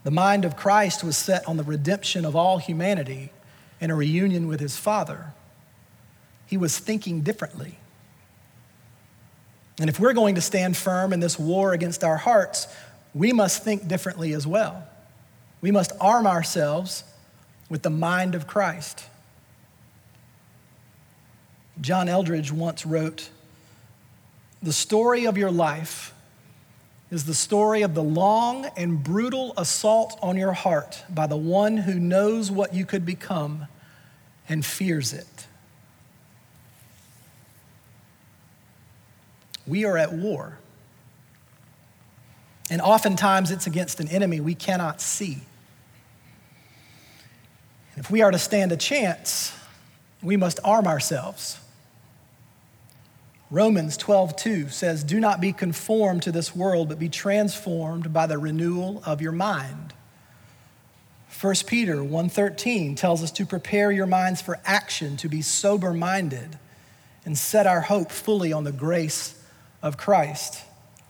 The 0.03 0.11
mind 0.11 0.45
of 0.45 0.57
Christ 0.57 1.03
was 1.03 1.17
set 1.17 1.47
on 1.49 1.57
the 1.57 1.63
redemption 1.63 2.27
of 2.27 2.37
all 2.37 2.59
humanity 2.59 3.31
and 3.81 3.91
a 3.91 3.95
reunion 3.95 4.49
with 4.49 4.61
his 4.61 4.77
Father. 4.77 5.33
He 6.47 6.57
was 6.57 6.79
thinking 6.79 7.23
differently. 7.23 7.79
And 9.81 9.91
if 9.91 9.99
we're 9.99 10.13
going 10.13 10.37
to 10.37 10.41
stand 10.41 10.77
firm 10.77 11.13
in 11.13 11.21
this 11.21 11.39
war 11.39 11.73
against 11.73 12.05
our 12.05 12.17
hearts, 12.17 12.69
we 13.15 13.33
must 13.33 13.63
think 13.63 13.89
differently 13.89 14.33
as 14.33 14.47
well. 14.47 14.87
We 15.61 15.71
must 15.71 15.93
arm 16.01 16.27
ourselves 16.27 17.05
with 17.69 17.83
the 17.83 17.91
mind 17.91 18.35
of 18.35 18.47
Christ. 18.47 19.05
John 21.81 22.09
Eldredge 22.09 22.53
once 22.53 22.87
wrote 22.87 23.31
The 24.63 24.73
story 24.73 25.27
of 25.27 25.37
your 25.37 25.51
life 25.51 26.15
is 27.11 27.25
the 27.25 27.35
story 27.35 27.83
of 27.83 27.95
the 27.95 28.03
long 28.03 28.67
and 28.77 29.03
brutal 29.03 29.55
assault 29.57 30.19
on 30.23 30.37
your 30.37 30.53
heart 30.53 31.05
by 31.09 31.27
the 31.27 31.37
one 31.37 31.77
who 31.77 31.99
knows 31.99 32.51
what 32.51 32.75
you 32.75 32.85
could 32.85 33.05
become 33.05 33.67
and 34.49 34.65
fears 34.65 35.13
it. 35.13 35.47
We 39.67 39.85
are 39.85 39.97
at 39.97 40.13
war. 40.13 40.59
And 42.71 42.81
oftentimes 42.81 43.51
it's 43.51 43.67
against 43.67 44.01
an 44.01 44.09
enemy 44.09 44.41
we 44.41 44.55
cannot 44.55 45.01
see. 45.01 45.43
If 47.97 48.11
we 48.11 48.23
are 48.23 48.31
to 48.31 48.39
stand 48.39 48.73
a 48.73 48.77
chance, 48.77 49.53
we 50.23 50.37
must 50.37 50.59
arm 50.65 50.87
ourselves. 50.87 51.59
Romans 53.51 53.97
12:2 53.97 54.71
says, 54.71 55.05
"Do 55.05 55.21
not 55.21 55.41
be 55.41 55.53
conformed 55.53 56.23
to 56.23 56.33
this 56.33 56.57
world, 56.57 56.89
but 56.89 56.99
be 56.99 57.09
transformed 57.09 58.13
by 58.13 58.27
the 58.27 58.39
renewal 58.39 59.03
of 59.05 59.21
your 59.21 59.33
mind." 59.33 59.93
1 61.29 61.67
Peter 61.67 62.03
1:13 62.03 62.95
tells 62.97 63.23
us 63.23 63.31
to 63.33 63.45
prepare 63.45 63.93
your 63.93 64.07
minds 64.07 64.41
for 64.41 64.59
action, 64.65 65.17
to 65.19 65.29
be 65.29 65.43
sober-minded, 65.43 66.59
and 67.25 67.39
set 67.39 67.67
our 67.67 67.83
hope 67.83 68.11
fully 68.11 68.53
on 68.53 68.65
the 68.65 68.73
grace 68.73 69.35
of 69.85 69.99
Christ. 69.99 70.63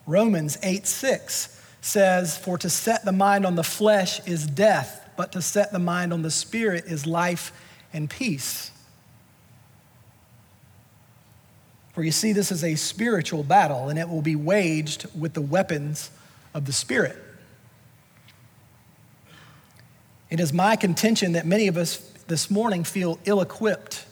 Romans 0.06 0.58
8 0.62 0.86
6 0.86 1.62
says, 1.80 2.36
For 2.36 2.58
to 2.58 2.68
set 2.68 3.06
the 3.06 3.12
mind 3.12 3.46
on 3.46 3.54
the 3.54 3.64
flesh 3.64 4.20
is 4.26 4.46
death, 4.46 5.08
but 5.16 5.32
to 5.32 5.40
set 5.40 5.72
the 5.72 5.78
mind 5.78 6.12
on 6.12 6.20
the 6.20 6.30
spirit 6.30 6.84
is 6.86 7.06
life 7.06 7.52
and 7.94 8.10
peace. 8.10 8.72
For 11.94 12.02
you 12.02 12.10
see, 12.10 12.32
this 12.32 12.50
is 12.50 12.64
a 12.64 12.74
spiritual 12.74 13.44
battle, 13.44 13.88
and 13.88 13.98
it 13.98 14.08
will 14.08 14.22
be 14.22 14.34
waged 14.34 15.06
with 15.16 15.34
the 15.34 15.40
weapons 15.40 16.10
of 16.52 16.64
the 16.64 16.72
Spirit. 16.72 17.16
It 20.28 20.40
is 20.40 20.52
my 20.52 20.74
contention 20.74 21.32
that 21.32 21.46
many 21.46 21.68
of 21.68 21.76
us 21.76 21.98
this 22.26 22.50
morning 22.50 22.82
feel 22.82 23.20
ill 23.26 23.40
equipped 23.40 24.06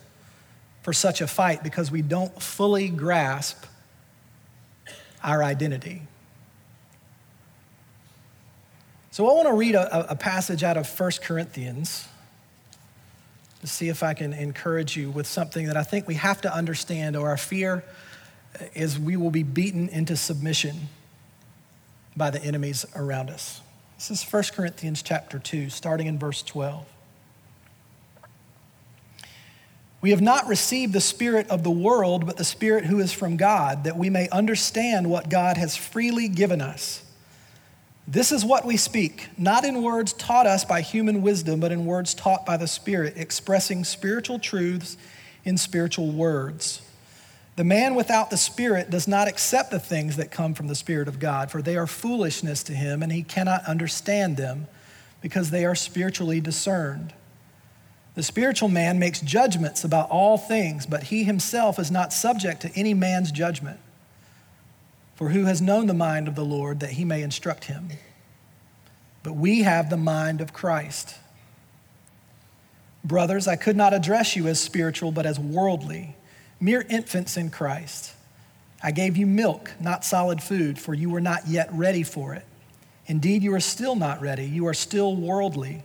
for 0.83 0.92
such 0.92 1.20
a 1.20 1.27
fight 1.27 1.64
because 1.64 1.90
we 1.90 2.03
don't 2.03 2.40
fully 2.40 2.88
grasp 2.88 3.64
our 5.22 5.42
identity. 5.42 6.02
So 9.11 9.28
I 9.28 9.35
want 9.35 9.48
to 9.48 9.54
read 9.54 9.74
a, 9.74 10.11
a 10.11 10.16
passage 10.16 10.62
out 10.62 10.76
of 10.76 10.88
1 10.88 11.11
Corinthians 11.22 12.08
to 13.61 13.66
see 13.66 13.88
if 13.88 14.02
I 14.02 14.14
can 14.14 14.32
encourage 14.32 14.96
you 14.96 15.11
with 15.11 15.26
something 15.26 15.66
that 15.66 15.76
I 15.76 15.82
think 15.82 16.08
we 16.08 16.14
have 16.14 16.40
to 16.40 16.54
understand, 16.54 17.16
or 17.16 17.28
our 17.28 17.37
fear 17.37 17.85
is 18.74 18.98
we 18.98 19.16
will 19.16 19.30
be 19.30 19.42
beaten 19.42 19.88
into 19.88 20.16
submission 20.16 20.88
by 22.16 22.30
the 22.30 22.42
enemies 22.42 22.85
around 22.96 23.30
us. 23.30 23.61
This 23.96 24.11
is 24.11 24.24
1 24.24 24.42
Corinthians 24.54 25.02
chapter 25.02 25.38
2, 25.38 25.70
starting 25.70 26.06
in 26.06 26.18
verse 26.18 26.42
12. 26.42 26.85
We 30.02 30.10
have 30.10 30.20
not 30.20 30.48
received 30.48 30.92
the 30.92 31.00
Spirit 31.00 31.48
of 31.48 31.62
the 31.62 31.70
world, 31.70 32.26
but 32.26 32.36
the 32.36 32.44
Spirit 32.44 32.84
who 32.84 32.98
is 32.98 33.12
from 33.12 33.36
God, 33.36 33.84
that 33.84 33.96
we 33.96 34.10
may 34.10 34.28
understand 34.30 35.08
what 35.08 35.30
God 35.30 35.56
has 35.56 35.76
freely 35.76 36.28
given 36.28 36.60
us. 36.60 37.04
This 38.08 38.32
is 38.32 38.44
what 38.44 38.66
we 38.66 38.76
speak, 38.76 39.28
not 39.38 39.64
in 39.64 39.80
words 39.80 40.12
taught 40.12 40.44
us 40.44 40.64
by 40.64 40.80
human 40.80 41.22
wisdom, 41.22 41.60
but 41.60 41.70
in 41.70 41.86
words 41.86 42.14
taught 42.14 42.44
by 42.44 42.56
the 42.56 42.66
Spirit, 42.66 43.14
expressing 43.16 43.84
spiritual 43.84 44.40
truths 44.40 44.96
in 45.44 45.56
spiritual 45.56 46.10
words. 46.10 46.82
The 47.54 47.62
man 47.62 47.94
without 47.94 48.28
the 48.30 48.36
Spirit 48.36 48.90
does 48.90 49.06
not 49.06 49.28
accept 49.28 49.70
the 49.70 49.78
things 49.78 50.16
that 50.16 50.32
come 50.32 50.52
from 50.52 50.66
the 50.66 50.74
Spirit 50.74 51.06
of 51.06 51.20
God, 51.20 51.52
for 51.52 51.62
they 51.62 51.76
are 51.76 51.86
foolishness 51.86 52.64
to 52.64 52.72
him, 52.72 53.04
and 53.04 53.12
he 53.12 53.22
cannot 53.22 53.64
understand 53.66 54.36
them 54.36 54.66
because 55.20 55.50
they 55.50 55.64
are 55.64 55.76
spiritually 55.76 56.40
discerned. 56.40 57.12
The 58.14 58.22
spiritual 58.22 58.68
man 58.68 58.98
makes 58.98 59.20
judgments 59.20 59.85
about 59.85 60.11
all 60.11 60.37
things, 60.37 60.85
but 60.85 61.05
he 61.05 61.25
himself 61.25 61.79
is 61.79 61.90
not 61.90 62.12
subject 62.12 62.61
to 62.62 62.72
any 62.75 62.92
man's 62.92 63.33
judgment. 63.33 63.81
For 65.14 65.31
who 65.31 65.44
has 65.44 65.62
known 65.62 65.87
the 65.87 65.94
mind 65.94 66.29
of 66.29 66.35
the 66.35 66.44
Lord 66.44 66.81
that 66.81 66.90
he 66.90 67.05
may 67.05 67.22
instruct 67.22 67.64
him? 67.64 67.88
But 69.22 69.35
we 69.35 69.62
have 69.62 69.88
the 69.88 69.96
mind 69.96 70.40
of 70.40 70.53
Christ. 70.53 71.16
Brothers, 73.05 73.48
I 73.48 73.57
could 73.57 73.77
not 73.77 73.94
address 73.94 74.37
you 74.37 74.46
as 74.46 74.61
spiritual, 74.61 75.11
but 75.11 75.27
as 75.27 75.38
worldly, 75.38 76.16
mere 76.61 76.85
infants 76.88 77.37
in 77.37 77.51
Christ. 77.51 78.12
I 78.83 78.90
gave 78.90 79.16
you 79.16 79.27
milk, 79.27 79.72
not 79.81 80.05
solid 80.05 80.42
food, 80.42 80.79
for 80.79 80.92
you 80.92 81.09
were 81.09 81.20
not 81.20 81.46
yet 81.46 81.72
ready 81.72 82.03
for 82.03 82.35
it. 82.35 82.44
Indeed, 83.07 83.42
you 83.42 83.55
are 83.55 83.61
still 83.61 83.96
not 83.96 84.20
ready. 84.20 84.44
You 84.44 84.66
are 84.66 84.75
still 84.75 85.16
worldly. 85.16 85.83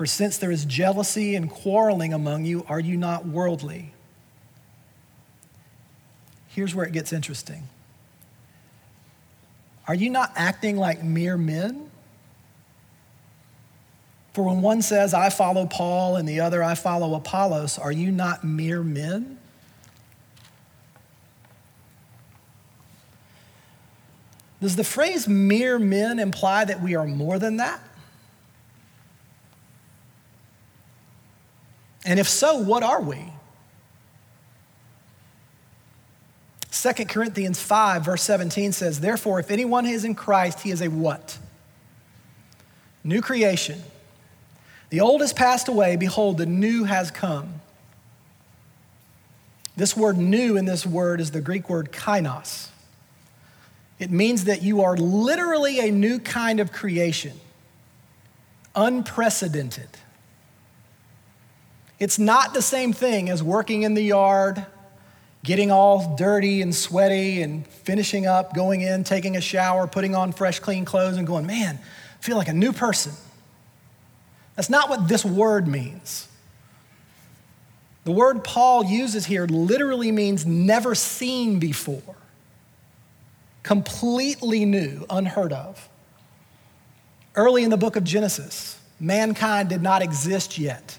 For 0.00 0.06
since 0.06 0.38
there 0.38 0.50
is 0.50 0.64
jealousy 0.64 1.34
and 1.34 1.50
quarreling 1.50 2.14
among 2.14 2.46
you, 2.46 2.64
are 2.70 2.80
you 2.80 2.96
not 2.96 3.26
worldly? 3.26 3.92
Here's 6.48 6.74
where 6.74 6.86
it 6.86 6.94
gets 6.94 7.12
interesting. 7.12 7.68
Are 9.86 9.94
you 9.94 10.08
not 10.08 10.32
acting 10.36 10.78
like 10.78 11.04
mere 11.04 11.36
men? 11.36 11.90
For 14.32 14.42
when 14.42 14.62
one 14.62 14.80
says, 14.80 15.12
I 15.12 15.28
follow 15.28 15.66
Paul, 15.66 16.16
and 16.16 16.26
the 16.26 16.40
other, 16.40 16.64
I 16.64 16.76
follow 16.76 17.14
Apollos, 17.14 17.76
are 17.78 17.92
you 17.92 18.10
not 18.10 18.42
mere 18.42 18.82
men? 18.82 19.36
Does 24.62 24.76
the 24.76 24.84
phrase 24.84 25.28
mere 25.28 25.78
men 25.78 26.18
imply 26.18 26.64
that 26.64 26.80
we 26.80 26.94
are 26.94 27.06
more 27.06 27.38
than 27.38 27.58
that? 27.58 27.82
And 32.04 32.18
if 32.18 32.28
so, 32.28 32.56
what 32.56 32.82
are 32.82 33.00
we? 33.00 33.32
2 36.70 37.04
Corinthians 37.06 37.60
5, 37.60 38.04
verse 38.04 38.22
17 38.22 38.72
says, 38.72 39.00
Therefore, 39.00 39.38
if 39.40 39.50
anyone 39.50 39.86
is 39.86 40.04
in 40.04 40.14
Christ, 40.14 40.60
he 40.60 40.70
is 40.70 40.80
a 40.80 40.88
what? 40.88 41.38
New 43.04 43.20
creation. 43.20 43.82
The 44.88 45.00
old 45.00 45.20
has 45.20 45.32
passed 45.32 45.68
away, 45.68 45.96
behold, 45.96 46.38
the 46.38 46.46
new 46.46 46.84
has 46.84 47.10
come. 47.10 47.60
This 49.76 49.96
word 49.96 50.18
new 50.18 50.56
in 50.56 50.64
this 50.64 50.86
word 50.86 51.20
is 51.20 51.30
the 51.30 51.40
Greek 51.40 51.68
word 51.68 51.92
kainos. 51.92 52.68
It 53.98 54.10
means 54.10 54.44
that 54.44 54.62
you 54.62 54.82
are 54.82 54.96
literally 54.96 55.80
a 55.80 55.90
new 55.90 56.18
kind 56.18 56.60
of 56.60 56.72
creation, 56.72 57.38
unprecedented. 58.74 59.88
It's 62.00 62.18
not 62.18 62.54
the 62.54 62.62
same 62.62 62.94
thing 62.94 63.28
as 63.28 63.42
working 63.42 63.82
in 63.82 63.92
the 63.92 64.02
yard, 64.02 64.64
getting 65.44 65.70
all 65.70 66.16
dirty 66.16 66.62
and 66.62 66.74
sweaty 66.74 67.42
and 67.42 67.66
finishing 67.66 68.26
up, 68.26 68.54
going 68.54 68.80
in, 68.80 69.04
taking 69.04 69.36
a 69.36 69.40
shower, 69.40 69.86
putting 69.86 70.14
on 70.14 70.32
fresh, 70.32 70.60
clean 70.60 70.86
clothes, 70.86 71.18
and 71.18 71.26
going, 71.26 71.46
man, 71.46 71.78
I 71.78 72.22
feel 72.22 72.38
like 72.38 72.48
a 72.48 72.54
new 72.54 72.72
person. 72.72 73.12
That's 74.56 74.70
not 74.70 74.88
what 74.88 75.08
this 75.08 75.24
word 75.24 75.68
means. 75.68 76.26
The 78.04 78.12
word 78.12 78.44
Paul 78.44 78.84
uses 78.84 79.26
here 79.26 79.46
literally 79.46 80.10
means 80.10 80.46
never 80.46 80.94
seen 80.94 81.58
before, 81.58 82.16
completely 83.62 84.64
new, 84.64 85.04
unheard 85.10 85.52
of. 85.52 85.86
Early 87.34 87.62
in 87.62 87.68
the 87.68 87.76
book 87.76 87.96
of 87.96 88.04
Genesis, 88.04 88.80
mankind 88.98 89.68
did 89.68 89.82
not 89.82 90.00
exist 90.00 90.56
yet. 90.56 90.98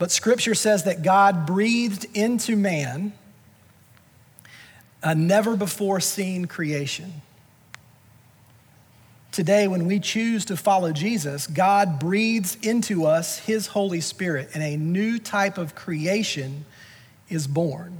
But 0.00 0.10
scripture 0.10 0.54
says 0.54 0.84
that 0.84 1.02
God 1.02 1.44
breathed 1.44 2.06
into 2.14 2.56
man 2.56 3.12
a 5.02 5.14
never 5.14 5.56
before 5.56 6.00
seen 6.00 6.46
creation. 6.46 7.20
Today, 9.30 9.68
when 9.68 9.84
we 9.84 10.00
choose 10.00 10.46
to 10.46 10.56
follow 10.56 10.92
Jesus, 10.92 11.46
God 11.46 11.98
breathes 12.00 12.56
into 12.62 13.04
us 13.04 13.40
His 13.40 13.66
Holy 13.66 14.00
Spirit, 14.00 14.48
and 14.54 14.62
a 14.62 14.78
new 14.78 15.18
type 15.18 15.58
of 15.58 15.74
creation 15.74 16.64
is 17.28 17.46
born. 17.46 17.98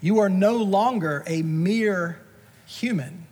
You 0.00 0.20
are 0.20 0.28
no 0.30 0.58
longer 0.58 1.24
a 1.26 1.42
mere 1.42 2.20
human. 2.66 3.25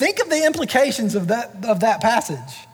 Think 0.00 0.18
of 0.18 0.30
the 0.30 0.46
implications 0.46 1.14
of 1.14 1.28
that, 1.28 1.62
of 1.62 1.80
that 1.80 2.00
passage. 2.00 2.66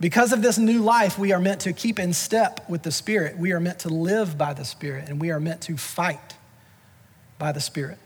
Because 0.00 0.32
of 0.32 0.42
this 0.42 0.58
new 0.58 0.80
life, 0.80 1.16
we 1.16 1.30
are 1.30 1.38
meant 1.38 1.60
to 1.60 1.72
keep 1.72 2.00
in 2.00 2.12
step 2.12 2.68
with 2.68 2.82
the 2.82 2.90
Spirit. 2.90 3.38
We 3.38 3.52
are 3.52 3.60
meant 3.60 3.78
to 3.78 3.88
live 3.88 4.36
by 4.36 4.52
the 4.52 4.64
Spirit, 4.64 5.08
and 5.08 5.20
we 5.20 5.30
are 5.30 5.38
meant 5.38 5.60
to 5.60 5.76
fight 5.76 6.34
by 7.38 7.52
the 7.52 7.60
Spirit. 7.60 7.98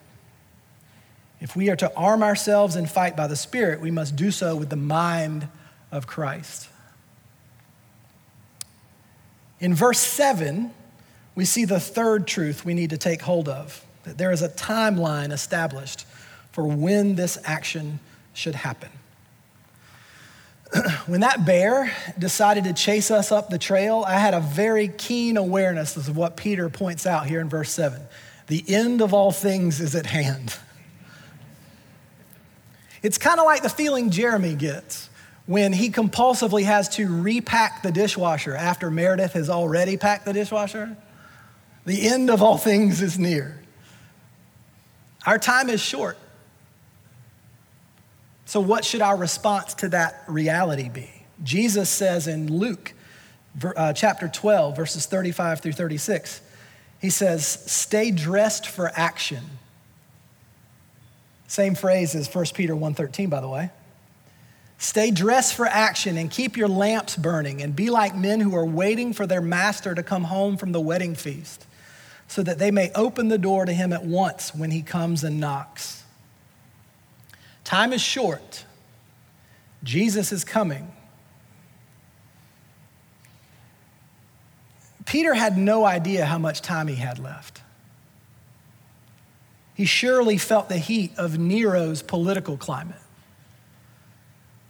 If 1.40 1.56
we 1.56 1.70
are 1.70 1.76
to 1.76 1.90
arm 1.94 2.22
ourselves 2.22 2.76
and 2.76 2.86
fight 2.86 3.16
by 3.16 3.28
the 3.28 3.34
Spirit, 3.34 3.80
we 3.80 3.90
must 3.90 4.14
do 4.14 4.30
so 4.30 4.56
with 4.56 4.68
the 4.68 4.76
mind 4.76 5.48
of 5.90 6.06
Christ. 6.06 6.68
In 9.58 9.72
verse 9.72 10.00
7, 10.00 10.70
we 11.34 11.46
see 11.46 11.64
the 11.64 11.80
third 11.80 12.26
truth 12.26 12.62
we 12.62 12.74
need 12.74 12.90
to 12.90 12.98
take 12.98 13.22
hold 13.22 13.48
of 13.48 13.82
that 14.02 14.18
there 14.18 14.32
is 14.32 14.42
a 14.42 14.50
timeline 14.50 15.32
established 15.32 16.04
for 16.56 16.66
when 16.66 17.16
this 17.16 17.36
action 17.44 18.00
should 18.32 18.54
happen. 18.54 18.88
when 21.06 21.20
that 21.20 21.44
bear 21.44 21.94
decided 22.18 22.64
to 22.64 22.72
chase 22.72 23.10
us 23.10 23.30
up 23.30 23.50
the 23.50 23.58
trail, 23.58 24.02
I 24.06 24.14
had 24.14 24.32
a 24.32 24.40
very 24.40 24.88
keen 24.88 25.36
awareness 25.36 25.98
of 25.98 26.16
what 26.16 26.38
Peter 26.38 26.70
points 26.70 27.04
out 27.04 27.26
here 27.26 27.42
in 27.42 27.50
verse 27.50 27.70
7. 27.72 28.00
The 28.46 28.64
end 28.68 29.02
of 29.02 29.12
all 29.12 29.32
things 29.32 29.82
is 29.82 29.94
at 29.94 30.06
hand. 30.06 30.56
It's 33.02 33.18
kind 33.18 33.38
of 33.38 33.44
like 33.44 33.62
the 33.62 33.68
feeling 33.68 34.08
Jeremy 34.08 34.54
gets 34.54 35.10
when 35.44 35.74
he 35.74 35.90
compulsively 35.90 36.64
has 36.64 36.88
to 36.96 37.06
repack 37.06 37.82
the 37.82 37.92
dishwasher 37.92 38.56
after 38.56 38.90
Meredith 38.90 39.34
has 39.34 39.50
already 39.50 39.98
packed 39.98 40.24
the 40.24 40.32
dishwasher. 40.32 40.96
The 41.84 42.08
end 42.08 42.30
of 42.30 42.40
all 42.42 42.56
things 42.56 43.02
is 43.02 43.18
near. 43.18 43.60
Our 45.26 45.38
time 45.38 45.68
is 45.68 45.82
short. 45.82 46.16
So, 48.46 48.60
what 48.60 48.84
should 48.84 49.02
our 49.02 49.16
response 49.16 49.74
to 49.74 49.88
that 49.90 50.22
reality 50.28 50.88
be? 50.88 51.10
Jesus 51.42 51.90
says 51.90 52.28
in 52.28 52.50
Luke 52.50 52.94
uh, 53.76 53.92
chapter 53.92 54.28
12, 54.28 54.76
verses 54.76 55.04
35 55.06 55.60
through 55.60 55.72
36, 55.72 56.40
he 57.00 57.10
says, 57.10 57.44
Stay 57.44 58.12
dressed 58.12 58.68
for 58.68 58.90
action. 58.94 59.42
Same 61.48 61.74
phrase 61.74 62.14
as 62.14 62.32
1 62.32 62.46
Peter 62.54 62.74
1:13, 62.74 63.28
by 63.28 63.40
the 63.40 63.48
way. 63.48 63.70
Stay 64.78 65.10
dressed 65.10 65.54
for 65.54 65.66
action 65.66 66.16
and 66.16 66.30
keep 66.30 66.56
your 66.56 66.68
lamps 66.68 67.16
burning 67.16 67.62
and 67.62 67.74
be 67.74 67.88
like 67.90 68.14
men 68.14 68.40
who 68.40 68.54
are 68.54 68.66
waiting 68.66 69.12
for 69.12 69.26
their 69.26 69.40
master 69.40 69.94
to 69.94 70.02
come 70.02 70.24
home 70.24 70.56
from 70.56 70.72
the 70.72 70.80
wedding 70.80 71.14
feast, 71.14 71.64
so 72.28 72.42
that 72.42 72.58
they 72.58 72.70
may 72.70 72.92
open 72.94 73.28
the 73.28 73.38
door 73.38 73.64
to 73.64 73.72
him 73.72 73.92
at 73.92 74.04
once 74.04 74.54
when 74.54 74.70
he 74.70 74.82
comes 74.82 75.24
and 75.24 75.40
knocks. 75.40 76.04
Time 77.66 77.92
is 77.92 78.00
short. 78.00 78.64
Jesus 79.82 80.30
is 80.30 80.44
coming. 80.44 80.92
Peter 85.04 85.34
had 85.34 85.58
no 85.58 85.84
idea 85.84 86.26
how 86.26 86.38
much 86.38 86.62
time 86.62 86.86
he 86.86 86.94
had 86.94 87.18
left. 87.18 87.60
He 89.74 89.84
surely 89.84 90.38
felt 90.38 90.68
the 90.68 90.78
heat 90.78 91.10
of 91.18 91.40
Nero's 91.40 92.02
political 92.02 92.56
climate. 92.56 93.02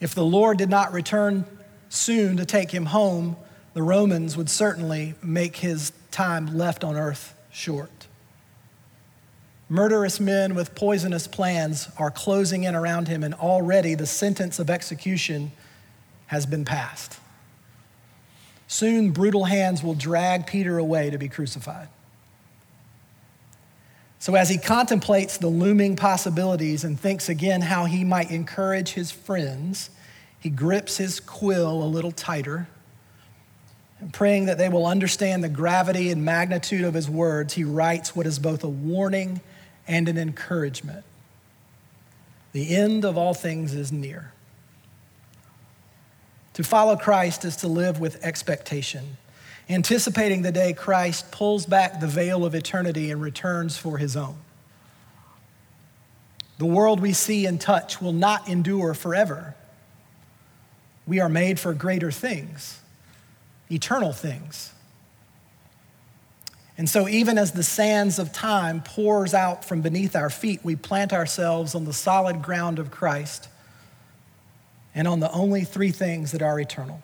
If 0.00 0.14
the 0.14 0.24
Lord 0.24 0.56
did 0.56 0.70
not 0.70 0.94
return 0.94 1.44
soon 1.90 2.38
to 2.38 2.46
take 2.46 2.70
him 2.70 2.86
home, 2.86 3.36
the 3.74 3.82
Romans 3.82 4.38
would 4.38 4.48
certainly 4.48 5.14
make 5.22 5.56
his 5.56 5.92
time 6.10 6.56
left 6.56 6.82
on 6.82 6.96
earth 6.96 7.34
short. 7.50 7.90
Murderous 9.68 10.20
men 10.20 10.54
with 10.54 10.76
poisonous 10.76 11.26
plans 11.26 11.88
are 11.98 12.10
closing 12.10 12.64
in 12.64 12.76
around 12.76 13.08
him, 13.08 13.24
and 13.24 13.34
already 13.34 13.96
the 13.96 14.06
sentence 14.06 14.60
of 14.60 14.70
execution 14.70 15.50
has 16.26 16.46
been 16.46 16.64
passed. 16.64 17.18
Soon, 18.68 19.10
brutal 19.10 19.44
hands 19.44 19.82
will 19.82 19.94
drag 19.94 20.46
Peter 20.46 20.78
away 20.78 21.10
to 21.10 21.18
be 21.18 21.28
crucified. 21.28 21.88
So, 24.20 24.34
as 24.34 24.48
he 24.48 24.58
contemplates 24.58 25.36
the 25.36 25.48
looming 25.48 25.96
possibilities 25.96 26.84
and 26.84 26.98
thinks 26.98 27.28
again 27.28 27.62
how 27.62 27.84
he 27.84 28.04
might 28.04 28.30
encourage 28.30 28.90
his 28.90 29.10
friends, 29.10 29.90
he 30.38 30.48
grips 30.48 30.96
his 30.96 31.18
quill 31.18 31.82
a 31.82 31.86
little 31.86 32.12
tighter. 32.12 32.68
And 33.98 34.12
praying 34.12 34.46
that 34.46 34.58
they 34.58 34.68
will 34.68 34.86
understand 34.86 35.42
the 35.42 35.48
gravity 35.48 36.10
and 36.10 36.24
magnitude 36.24 36.84
of 36.84 36.94
his 36.94 37.08
words, 37.08 37.54
he 37.54 37.64
writes 37.64 38.14
what 38.14 38.26
is 38.26 38.38
both 38.38 38.62
a 38.62 38.68
warning 38.68 39.40
and 39.86 40.08
an 40.08 40.18
encouragement. 40.18 41.04
The 42.52 42.74
end 42.74 43.04
of 43.04 43.18
all 43.18 43.34
things 43.34 43.74
is 43.74 43.92
near. 43.92 44.32
To 46.54 46.64
follow 46.64 46.96
Christ 46.96 47.44
is 47.44 47.56
to 47.56 47.68
live 47.68 48.00
with 48.00 48.22
expectation, 48.24 49.18
anticipating 49.68 50.42
the 50.42 50.52
day 50.52 50.72
Christ 50.72 51.30
pulls 51.30 51.66
back 51.66 52.00
the 52.00 52.06
veil 52.06 52.46
of 52.46 52.54
eternity 52.54 53.10
and 53.10 53.20
returns 53.20 53.76
for 53.76 53.98
his 53.98 54.16
own. 54.16 54.36
The 56.58 56.64
world 56.64 57.00
we 57.00 57.12
see 57.12 57.44
and 57.44 57.60
touch 57.60 58.00
will 58.00 58.14
not 58.14 58.48
endure 58.48 58.94
forever. 58.94 59.54
We 61.06 61.20
are 61.20 61.28
made 61.28 61.60
for 61.60 61.74
greater 61.74 62.10
things, 62.10 62.80
eternal 63.70 64.12
things. 64.12 64.72
And 66.78 66.88
so, 66.88 67.08
even 67.08 67.38
as 67.38 67.52
the 67.52 67.62
sands 67.62 68.18
of 68.18 68.32
time 68.32 68.82
pours 68.82 69.32
out 69.32 69.64
from 69.64 69.80
beneath 69.80 70.14
our 70.14 70.28
feet, 70.28 70.60
we 70.62 70.76
plant 70.76 71.12
ourselves 71.12 71.74
on 71.74 71.84
the 71.84 71.92
solid 71.92 72.42
ground 72.42 72.78
of 72.78 72.90
Christ 72.90 73.48
and 74.94 75.08
on 75.08 75.20
the 75.20 75.30
only 75.32 75.64
three 75.64 75.90
things 75.90 76.32
that 76.32 76.42
are 76.42 76.60
eternal 76.60 77.02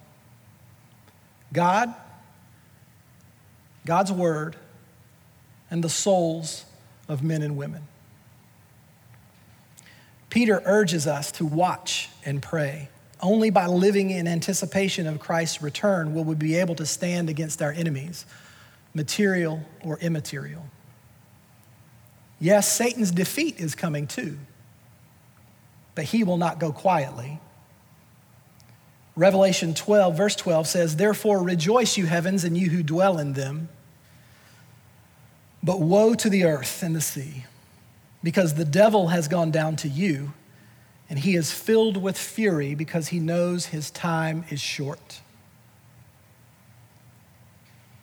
God, 1.52 1.94
God's 3.87 4.12
Word, 4.12 4.56
and 5.70 5.82
the 5.82 5.88
souls 5.88 6.66
of 7.08 7.22
men 7.22 7.40
and 7.40 7.56
women. 7.56 7.82
Peter 10.28 10.62
urges 10.64 11.06
us 11.06 11.32
to 11.32 11.46
watch 11.46 12.08
and 12.24 12.42
pray. 12.42 12.88
Only 13.20 13.50
by 13.50 13.66
living 13.66 14.11
in 14.11 14.26
anticipation 14.26 15.06
of 15.06 15.20
Christ's 15.20 15.62
return 15.62 16.14
will 16.14 16.24
we 16.24 16.35
be 16.35 16.56
able 16.56 16.74
to 16.76 16.87
stand 16.87 17.30
against 17.30 17.62
our 17.62 17.72
enemies 17.72 18.26
material 18.94 19.62
or 19.85 19.98
immaterial. 19.98 20.66
Yes, 22.38 22.70
Satan's 22.70 23.11
defeat 23.11 23.61
is 23.61 23.74
coming 23.74 24.07
too, 24.07 24.38
but 25.94 26.05
he 26.05 26.24
will 26.24 26.38
not 26.38 26.59
go 26.59 26.72
quietly. 26.72 27.38
Revelation 29.14 29.74
12, 29.74 30.16
verse 30.16 30.37
12 30.37 30.66
says, 30.66 30.96
Therefore 30.96 31.42
rejoice, 31.42 31.96
you 31.96 32.07
heavens, 32.07 32.44
and 32.44 32.57
you 32.57 32.70
who 32.70 32.83
dwell 32.83 33.18
in 33.18 33.35
them. 33.35 33.68
But 35.62 35.81
woe 35.81 36.14
to 36.14 36.28
the 36.28 36.44
earth 36.44 36.83
and 36.83 36.96
the 36.96 37.00
sea, 37.00 37.44
because 38.22 38.55
the 38.55 38.64
devil 38.64 39.09
has 39.09 39.28
gone 39.28 39.50
down 39.50 39.76
to 39.76 39.88
you, 39.88 40.33
and 41.09 41.18
he 41.18 41.37
is 41.37 41.52
filled 41.52 41.98
with 41.98 42.16
fury 42.16 42.74
because 42.74 43.09
he 43.09 43.20
knows 43.20 43.66
his 43.66 43.90
time 43.90 44.44
is 44.48 44.61
short. 44.61 45.20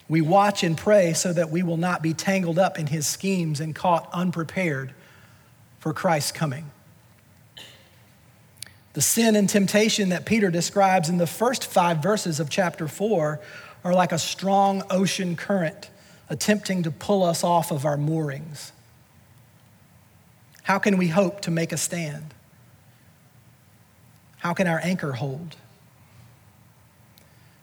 We 0.10 0.22
watch 0.22 0.64
and 0.64 0.76
pray 0.76 1.14
so 1.14 1.32
that 1.32 1.52
we 1.52 1.62
will 1.62 1.78
not 1.78 2.02
be 2.02 2.14
tangled 2.16 2.58
up 2.58 2.80
in 2.80 2.88
his 2.88 3.06
schemes 3.06 3.60
and 3.60 3.76
caught 3.76 4.10
unprepared 4.12 4.94
for 5.78 5.94
Christ's 5.94 6.32
coming. 6.32 6.72
The 8.94 9.02
sin 9.02 9.36
and 9.36 9.48
temptation 9.48 10.10
that 10.10 10.26
Peter 10.26 10.50
describes 10.50 11.10
in 11.10 11.20
the 11.20 11.28
first 11.28 11.64
five 11.64 12.00
verses 12.00 12.40
of 12.40 12.50
chapter 12.50 12.88
four 12.88 13.40
are 13.84 13.94
like 13.94 14.12
a 14.12 14.20
strong 14.20 14.84
ocean 14.90 15.36
current 15.36 15.90
attempting 16.28 16.84
to 16.84 16.92
pull 16.92 17.24
us 17.24 17.44
off 17.44 17.72
of 17.72 17.86
our 17.86 17.98
moorings. 17.98 18.72
How 20.64 20.80
can 20.80 20.98
we 20.98 21.08
hope 21.08 21.42
to 21.42 21.52
make 21.52 21.72
a 21.72 21.78
stand? 21.78 22.34
How 24.38 24.54
can 24.54 24.68
our 24.68 24.80
anchor 24.84 25.14
hold? 25.14 25.56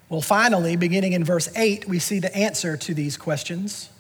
Well, 0.09 0.21
finally, 0.21 0.77
beginning 0.77 1.15
in 1.15 1.25
verse 1.25 1.49
8, 1.57 1.89
we 1.89 1.99
see 1.99 2.21
the 2.21 2.35
answer 2.37 2.77
to 2.77 2.95
these 2.95 3.17
questions. 3.17 3.91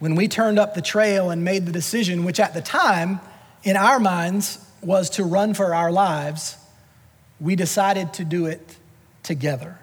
When 0.00 0.16
we 0.16 0.28
turned 0.28 0.58
up 0.58 0.74
the 0.74 0.82
trail 0.82 1.30
and 1.30 1.44
made 1.44 1.66
the 1.66 1.72
decision, 1.72 2.24
which 2.24 2.40
at 2.40 2.54
the 2.54 2.60
time, 2.60 3.20
in 3.62 3.76
our 3.76 4.00
minds, 4.00 4.58
was 4.82 5.10
to 5.10 5.24
run 5.24 5.54
for 5.54 5.74
our 5.74 5.90
lives, 5.90 6.56
we 7.40 7.54
decided 7.56 8.12
to 8.14 8.24
do 8.24 8.46
it 8.46 8.76
together. 9.22 9.78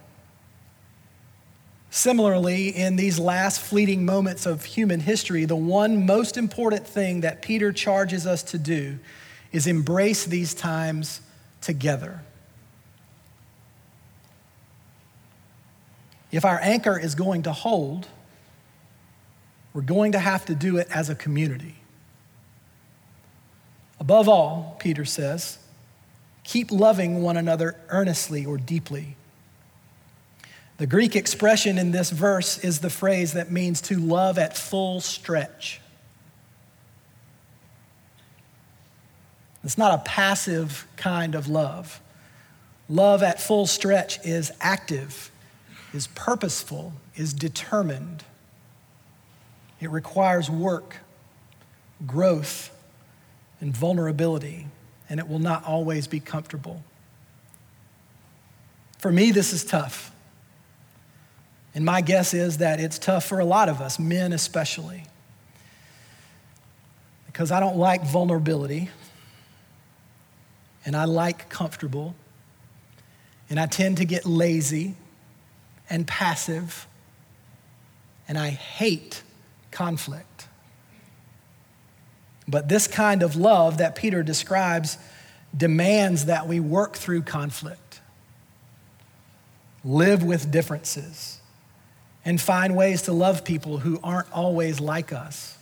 Similarly, 1.90 2.70
in 2.70 2.98
these 2.98 3.20
last 3.20 3.62
fleeting 3.62 4.06
moments 4.06 4.46
of 4.46 4.66
human 4.66 5.00
history, 5.00 5.46
the 5.46 5.56
one 5.56 6.06
most 6.06 6.36
important 6.36 6.86
thing 6.86 7.22
that 7.22 7.42
Peter 7.42 7.72
charges 7.72 8.28
us 8.28 8.44
to 8.44 8.58
do 8.58 9.00
is 9.54 9.66
embrace 9.66 10.26
these 10.26 10.54
times 10.54 11.22
together. 11.62 12.22
If 16.36 16.44
our 16.44 16.60
anchor 16.62 17.00
is 17.00 17.16
going 17.16 17.44
to 17.44 17.54
hold, 17.54 18.10
we're 19.72 19.82
going 19.82 20.12
to 20.12 20.20
have 20.20 20.44
to 20.48 20.54
do 20.54 20.76
it 20.76 20.90
as 20.94 21.10
a 21.10 21.16
community. 21.16 21.76
Above 24.02 24.28
all, 24.28 24.76
Peter 24.78 25.06
says, 25.06 25.60
keep 26.44 26.72
loving 26.72 27.22
one 27.22 27.38
another 27.38 27.78
earnestly 27.88 28.46
or 28.46 28.58
deeply. 28.58 29.16
The 30.76 30.86
Greek 30.86 31.16
expression 31.16 31.78
in 31.78 31.92
this 31.92 32.10
verse 32.10 32.58
is 32.58 32.82
the 32.82 32.90
phrase 32.90 33.32
that 33.32 33.50
means 33.50 33.80
to 33.84 33.98
love 33.98 34.38
at 34.38 34.58
full 34.58 35.00
stretch. 35.00 35.80
It's 39.64 39.78
not 39.78 39.94
a 39.94 40.04
passive 40.04 40.86
kind 40.98 41.34
of 41.34 41.48
love. 41.48 42.02
Love 42.90 43.24
at 43.24 43.40
full 43.40 43.68
stretch 43.68 44.20
is 44.26 44.52
active, 44.60 45.32
is 45.96 46.08
purposeful, 46.08 46.94
is 47.16 47.34
determined. 47.34 48.24
It 49.80 49.90
requires 49.90 50.50
work, 50.50 50.98
growth, 52.06 52.72
and 53.62 53.76
vulnerability, 53.76 54.68
and 55.10 55.20
it 55.20 55.28
will 55.28 55.40
not 55.40 55.64
always 55.66 56.08
be 56.08 56.20
comfortable. 56.20 56.84
For 59.00 59.12
me, 59.12 59.32
this 59.32 59.54
is 59.54 59.64
tough. 59.64 60.12
And 61.74 61.86
my 61.86 62.02
guess 62.02 62.34
is 62.34 62.60
that 62.60 62.80
it's 62.80 62.98
tough 62.98 63.26
for 63.26 63.40
a 63.40 63.46
lot 63.46 63.70
of 63.70 63.82
us, 63.82 64.00
men 64.00 64.34
especially, 64.34 65.04
because 67.28 67.52
I 67.52 67.60
don't 67.60 67.78
like 67.78 68.04
vulnerability 68.06 68.90
and 70.86 70.96
I 70.96 71.06
like 71.06 71.50
comfortable, 71.50 72.16
and 73.50 73.60
I 73.60 73.66
tend 73.66 73.98
to 73.98 74.06
get 74.06 74.26
lazy 74.26 74.96
and 75.90 76.08
passive, 76.08 76.88
and 78.28 78.38
I 78.38 78.50
hate 78.50 79.22
conflict. 79.72 80.48
But 82.48 82.70
this 82.70 82.88
kind 82.88 83.24
of 83.24 83.36
love 83.36 83.78
that 83.80 83.96
Peter 83.96 84.24
describes 84.24 84.98
demands 85.56 86.26
that 86.26 86.48
we 86.48 86.60
work 86.60 86.96
through 86.96 87.24
conflict, 87.24 88.02
live 89.84 90.24
with 90.24 90.52
differences, 90.52 91.40
and 92.24 92.42
find 92.42 92.76
ways 92.76 93.04
to 93.04 93.14
love 93.14 93.44
people 93.44 93.80
who 93.80 94.00
aren't 94.04 94.32
always 94.32 94.80
like 94.80 95.14
us. 95.14 95.58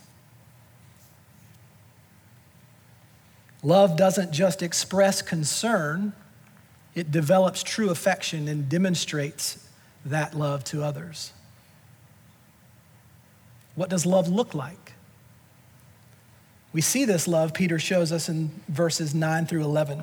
Love 3.62 3.96
doesn't 3.96 4.30
just 4.30 4.62
express 4.62 5.22
concern, 5.22 6.12
it 6.94 7.10
develops 7.10 7.62
true 7.62 7.90
affection 7.90 8.46
and 8.46 8.68
demonstrates 8.68 9.63
that 10.04 10.34
love 10.34 10.64
to 10.64 10.82
others. 10.82 11.32
What 13.74 13.90
does 13.90 14.06
love 14.06 14.28
look 14.28 14.54
like? 14.54 14.92
We 16.72 16.80
see 16.80 17.04
this 17.04 17.28
love, 17.28 17.54
Peter 17.54 17.78
shows 17.78 18.12
us 18.12 18.28
in 18.28 18.50
verses 18.68 19.14
9 19.14 19.46
through 19.46 19.62
11. 19.62 20.02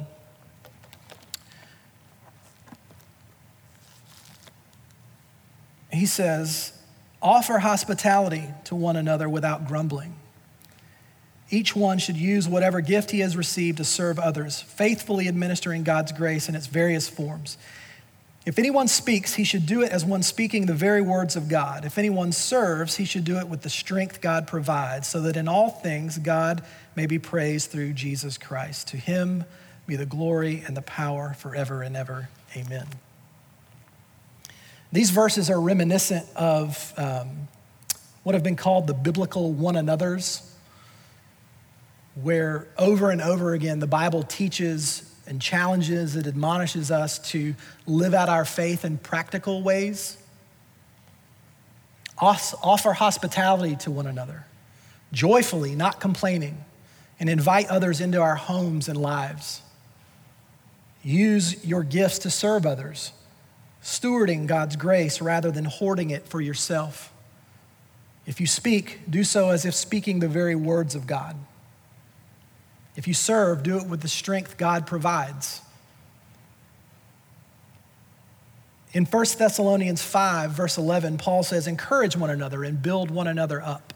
He 5.92 6.06
says, 6.06 6.74
Offer 7.22 7.60
hospitality 7.60 8.46
to 8.66 8.76
one 8.76 8.96
another 8.96 9.30
without 9.30 9.68
grumbling. 9.68 10.16
Each 11.50 11.76
one 11.76 12.00
should 12.00 12.16
use 12.16 12.48
whatever 12.48 12.80
gift 12.80 13.12
he 13.12 13.20
has 13.20 13.36
received 13.36 13.78
to 13.78 13.84
serve 13.84 14.18
others, 14.18 14.62
faithfully 14.62 15.28
administering 15.28 15.84
God's 15.84 16.14
grace 16.14 16.48
in 16.48 16.56
its 16.56 16.68
various 16.68 17.10
forms. 17.10 17.58
If 18.44 18.58
anyone 18.58 18.88
speaks, 18.88 19.36
he 19.36 19.44
should 19.44 19.68
do 19.68 19.84
it 19.84 19.92
as 19.92 20.04
one 20.04 20.24
speaking 20.24 20.66
the 20.66 20.74
very 20.74 21.02
words 21.02 21.36
of 21.36 21.48
God. 21.48 21.86
If 21.86 22.00
anyone 22.00 22.32
serves, 22.32 22.98
he 22.98 23.06
should 23.06 23.24
do 23.24 23.38
it 23.38 23.48
with 23.48 23.62
the 23.62 23.70
strength 23.70 24.20
God 24.20 24.48
provides, 24.48 25.08
so 25.08 25.22
that 25.22 25.38
in 25.38 25.48
all 25.48 25.70
things 25.70 26.18
God 26.18 26.64
may 26.96 27.06
be 27.06 27.20
praised 27.20 27.70
through 27.70 27.94
Jesus 27.94 28.40
Christ. 28.40 28.88
To 28.90 28.98
him 28.98 29.46
be 29.86 29.96
the 29.96 30.08
glory 30.08 30.64
and 30.66 30.76
the 30.76 30.82
power 30.82 31.36
forever 31.38 31.84
and 31.84 31.96
ever. 31.96 32.30
Amen. 32.56 32.88
These 34.92 35.12
verses 35.12 35.50
are 35.50 35.62
reminiscent 35.62 36.26
of 36.36 36.94
um, 36.98 37.48
what 38.24 38.34
have 38.34 38.44
been 38.44 38.56
called 38.56 38.88
the 38.88 38.94
biblical 38.94 39.54
one 39.54 39.76
another's 39.76 40.48
where 42.16 42.68
over 42.78 43.10
and 43.10 43.22
over 43.22 43.54
again 43.54 43.80
the 43.80 43.88
Bible 43.88 44.24
teaches 44.24 45.11
and 45.32 45.42
challenges, 45.42 46.18
it 46.18 46.28
admonishes 46.28 46.92
us 46.92 47.18
to 47.18 47.56
live 47.86 48.14
out 48.14 48.28
our 48.28 48.44
faith 48.44 48.84
in 48.84 48.98
practical 48.98 49.64
ways, 49.64 50.18
offer 52.18 52.92
hospitality 52.92 53.78
to 53.78 53.90
one 53.90 54.08
another, 54.08 54.46
joyfully, 55.14 55.74
not 55.74 56.02
complaining, 56.02 56.66
and 57.18 57.30
invite 57.30 57.66
others 57.70 58.02
into 58.02 58.20
our 58.22 58.36
homes 58.36 58.90
and 58.90 58.98
lives. 58.98 59.62
Use 61.02 61.66
your 61.66 61.84
gifts 61.84 62.20
to 62.20 62.30
serve 62.30 62.66
others, 62.66 63.14
stewarding 63.82 64.48
God's 64.48 64.76
grace 64.76 65.22
rather 65.22 65.50
than 65.50 65.64
hoarding 65.64 66.10
it 66.10 66.28
for 66.28 66.42
yourself. 66.42 67.14
If 68.26 68.42
you 68.42 68.48
speak, 68.48 69.00
do 69.10 69.24
so 69.24 69.50
as 69.52 69.64
if 69.64 69.76
speaking 69.76 70.20
the 70.20 70.28
very 70.28 70.56
words 70.56 70.94
of 70.94 71.08
God. 71.08 71.38
If 72.96 73.08
you 73.08 73.14
serve, 73.14 73.64
do 73.64 73.78
it 73.78 73.88
with 73.88 74.02
the 74.02 74.08
strength 74.08 74.58
God 74.58 74.86
provides. 74.86 75.62
In 78.94 79.06
1 79.06 79.26
Thessalonians 79.38 80.02
5, 80.02 80.52
verse 80.52 80.78
11, 80.78 81.18
Paul 81.18 81.44
says, 81.44 81.66
Encourage 81.68 82.18
one 82.18 82.30
another 82.30 82.64
and 82.64 82.82
build 82.82 83.10
one 83.10 83.28
another 83.28 83.62
up. 83.62 83.94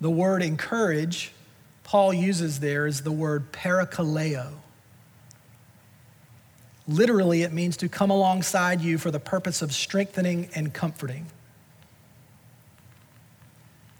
The 0.00 0.10
word 0.10 0.42
encourage, 0.42 1.32
Paul 1.84 2.12
uses 2.12 2.60
there, 2.60 2.86
is 2.86 3.02
the 3.02 3.12
word 3.12 3.52
parakaleo. 3.52 4.52
Literally, 6.86 7.42
it 7.42 7.52
means 7.52 7.76
to 7.78 7.88
come 7.88 8.10
alongside 8.10 8.80
you 8.82 8.98
for 8.98 9.10
the 9.10 9.20
purpose 9.20 9.62
of 9.62 9.72
strengthening 9.72 10.50
and 10.54 10.74
comforting. 10.74 11.26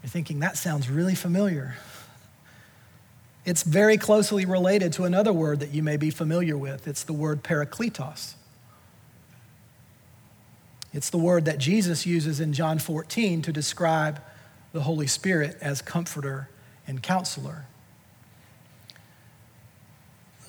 You're 0.02 0.10
thinking, 0.10 0.40
that 0.40 0.58
sounds 0.58 0.90
really 0.90 1.14
familiar. 1.14 1.76
It's 3.45 3.64
very 3.64 3.97
closely 3.97 4.45
related 4.45 4.93
to 4.95 5.05
another 5.05 5.32
word 5.32 5.61
that 5.61 5.70
you 5.70 5.82
may 5.82 5.97
be 5.97 6.11
familiar 6.11 6.57
with. 6.57 6.86
It's 6.86 7.03
the 7.03 7.12
word 7.12 7.43
parakletos. 7.43 8.34
It's 10.93 11.11
the 11.11 11.18
word 11.18 11.47
that 11.47 11.59
Jesus 11.59 12.07
uses 12.07 12.38
in 12.38 12.53
John 12.53 12.78
14 12.78 13.43
to 13.43 13.53
describe 13.53 14.20
the 14.72 14.82
Holy 14.82 15.07
Spirit 15.07 15.57
as 15.61 15.82
comforter 15.82 16.49
and 16.86 17.03
counselor. 17.03 17.66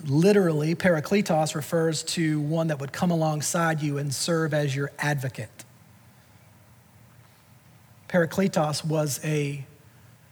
Literally, 0.05 0.75
parakletos 0.75 1.55
refers 1.55 2.03
to 2.03 2.41
one 2.41 2.67
that 2.67 2.79
would 2.79 2.91
come 2.91 3.09
alongside 3.09 3.81
you 3.81 3.97
and 3.97 4.13
serve 4.13 4.53
as 4.53 4.75
your 4.75 4.91
advocate. 4.99 5.63
Parakletos 8.09 8.85
was 8.85 9.19
a 9.23 9.65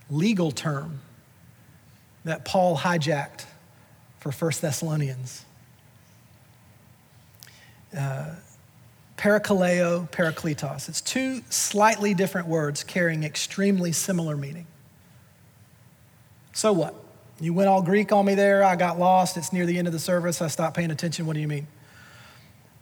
legal 0.09 0.51
term 0.51 0.99
that 2.23 2.45
Paul 2.45 2.77
hijacked 2.77 3.45
for 4.19 4.31
1 4.31 4.51
Thessalonians. 4.61 5.45
Uh, 7.97 8.35
parakaleo, 9.17 10.09
parakletos. 10.09 10.87
It's 10.87 11.01
two 11.01 11.41
slightly 11.49 12.13
different 12.13 12.47
words 12.47 12.83
carrying 12.83 13.23
extremely 13.23 13.91
similar 13.91 14.37
meaning. 14.37 14.67
So 16.53 16.73
what? 16.73 16.95
You 17.39 17.53
went 17.53 17.69
all 17.69 17.81
Greek 17.81 18.11
on 18.11 18.25
me 18.25 18.35
there. 18.35 18.63
I 18.63 18.75
got 18.75 18.99
lost. 18.99 19.35
It's 19.35 19.51
near 19.51 19.65
the 19.65 19.77
end 19.77 19.87
of 19.87 19.93
the 19.93 19.99
service. 19.99 20.41
I 20.41 20.47
stopped 20.47 20.75
paying 20.75 20.91
attention. 20.91 21.25
What 21.25 21.33
do 21.33 21.39
you 21.39 21.47
mean? 21.47 21.67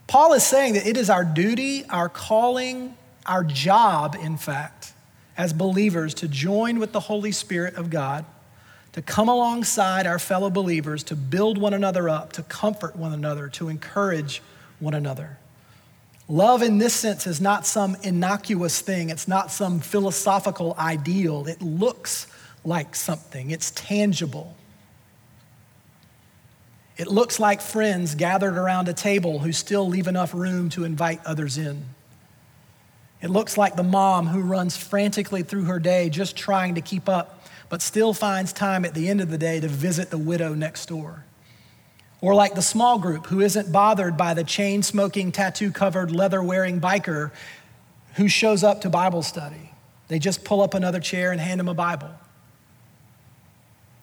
Paul 0.07 0.33
is 0.33 0.45
saying 0.45 0.73
that 0.73 0.85
it 0.85 0.97
is 0.97 1.09
our 1.09 1.23
duty, 1.23 1.85
our 1.85 2.09
calling, 2.09 2.95
our 3.25 3.43
job, 3.43 4.17
in 4.19 4.37
fact, 4.37 4.93
as 5.37 5.53
believers 5.53 6.13
to 6.15 6.27
join 6.27 6.79
with 6.79 6.91
the 6.91 6.99
Holy 6.99 7.31
Spirit 7.31 7.75
of 7.75 7.89
God 7.89 8.25
to 8.93 9.01
come 9.01 9.29
alongside 9.29 10.07
our 10.07 10.19
fellow 10.19 10.49
believers, 10.49 11.03
to 11.03 11.15
build 11.15 11.57
one 11.57 11.73
another 11.73 12.09
up, 12.09 12.33
to 12.33 12.43
comfort 12.43 12.95
one 12.95 13.13
another, 13.13 13.47
to 13.49 13.69
encourage 13.69 14.41
one 14.79 14.93
another. 14.93 15.37
Love 16.27 16.61
in 16.61 16.77
this 16.77 16.93
sense 16.93 17.25
is 17.25 17.41
not 17.41 17.65
some 17.65 17.97
innocuous 18.03 18.81
thing, 18.81 19.09
it's 19.09 19.27
not 19.27 19.51
some 19.51 19.79
philosophical 19.79 20.75
ideal. 20.77 21.47
It 21.47 21.61
looks 21.61 22.27
like 22.63 22.95
something, 22.95 23.51
it's 23.51 23.71
tangible. 23.71 24.55
It 26.97 27.07
looks 27.07 27.39
like 27.39 27.61
friends 27.61 28.13
gathered 28.13 28.57
around 28.57 28.89
a 28.89 28.93
table 28.93 29.39
who 29.39 29.53
still 29.53 29.87
leave 29.87 30.07
enough 30.07 30.33
room 30.33 30.69
to 30.71 30.83
invite 30.83 31.25
others 31.25 31.57
in. 31.57 31.85
It 33.21 33.29
looks 33.29 33.57
like 33.57 33.75
the 33.75 33.83
mom 33.83 34.27
who 34.27 34.41
runs 34.41 34.77
frantically 34.77 35.43
through 35.43 35.63
her 35.63 35.79
day 35.79 36.09
just 36.09 36.35
trying 36.35 36.75
to 36.75 36.81
keep 36.81 37.09
up, 37.09 37.38
but 37.69 37.81
still 37.81 38.13
finds 38.13 38.51
time 38.51 38.83
at 38.83 38.93
the 38.93 39.07
end 39.07 39.21
of 39.21 39.29
the 39.29 39.37
day 39.37 39.59
to 39.59 39.67
visit 39.67 40.09
the 40.09 40.17
widow 40.17 40.53
next 40.53 40.87
door. 40.87 41.23
Or 42.21 42.35
like 42.35 42.55
the 42.55 42.61
small 42.61 42.99
group 42.99 43.27
who 43.27 43.39
isn't 43.39 43.71
bothered 43.71 44.17
by 44.17 44.33
the 44.33 44.43
chain 44.43 44.83
smoking, 44.83 45.31
tattoo 45.31 45.71
covered, 45.71 46.11
leather 46.11 46.43
wearing 46.43 46.81
biker 46.81 47.31
who 48.15 48.27
shows 48.27 48.63
up 48.63 48.81
to 48.81 48.89
Bible 48.89 49.21
study. 49.21 49.71
They 50.09 50.19
just 50.19 50.43
pull 50.43 50.61
up 50.61 50.73
another 50.73 50.99
chair 50.99 51.31
and 51.31 51.39
hand 51.39 51.61
him 51.61 51.69
a 51.69 51.73
Bible. 51.73 52.09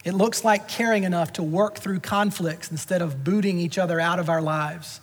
It 0.05 0.15
looks 0.15 0.45
like 0.45 0.69
caring 0.69 1.03
enough 1.03 1.33
to 1.35 1.43
work 1.43 1.79
through 1.79 1.99
conflicts 1.99 2.71
instead 2.71 3.03
of 3.03 3.25
booting 3.25 3.59
each 3.59 3.77
other 3.77 3.99
out 3.99 4.21
of 4.21 4.31
our 4.31 4.41
lives, 4.41 5.01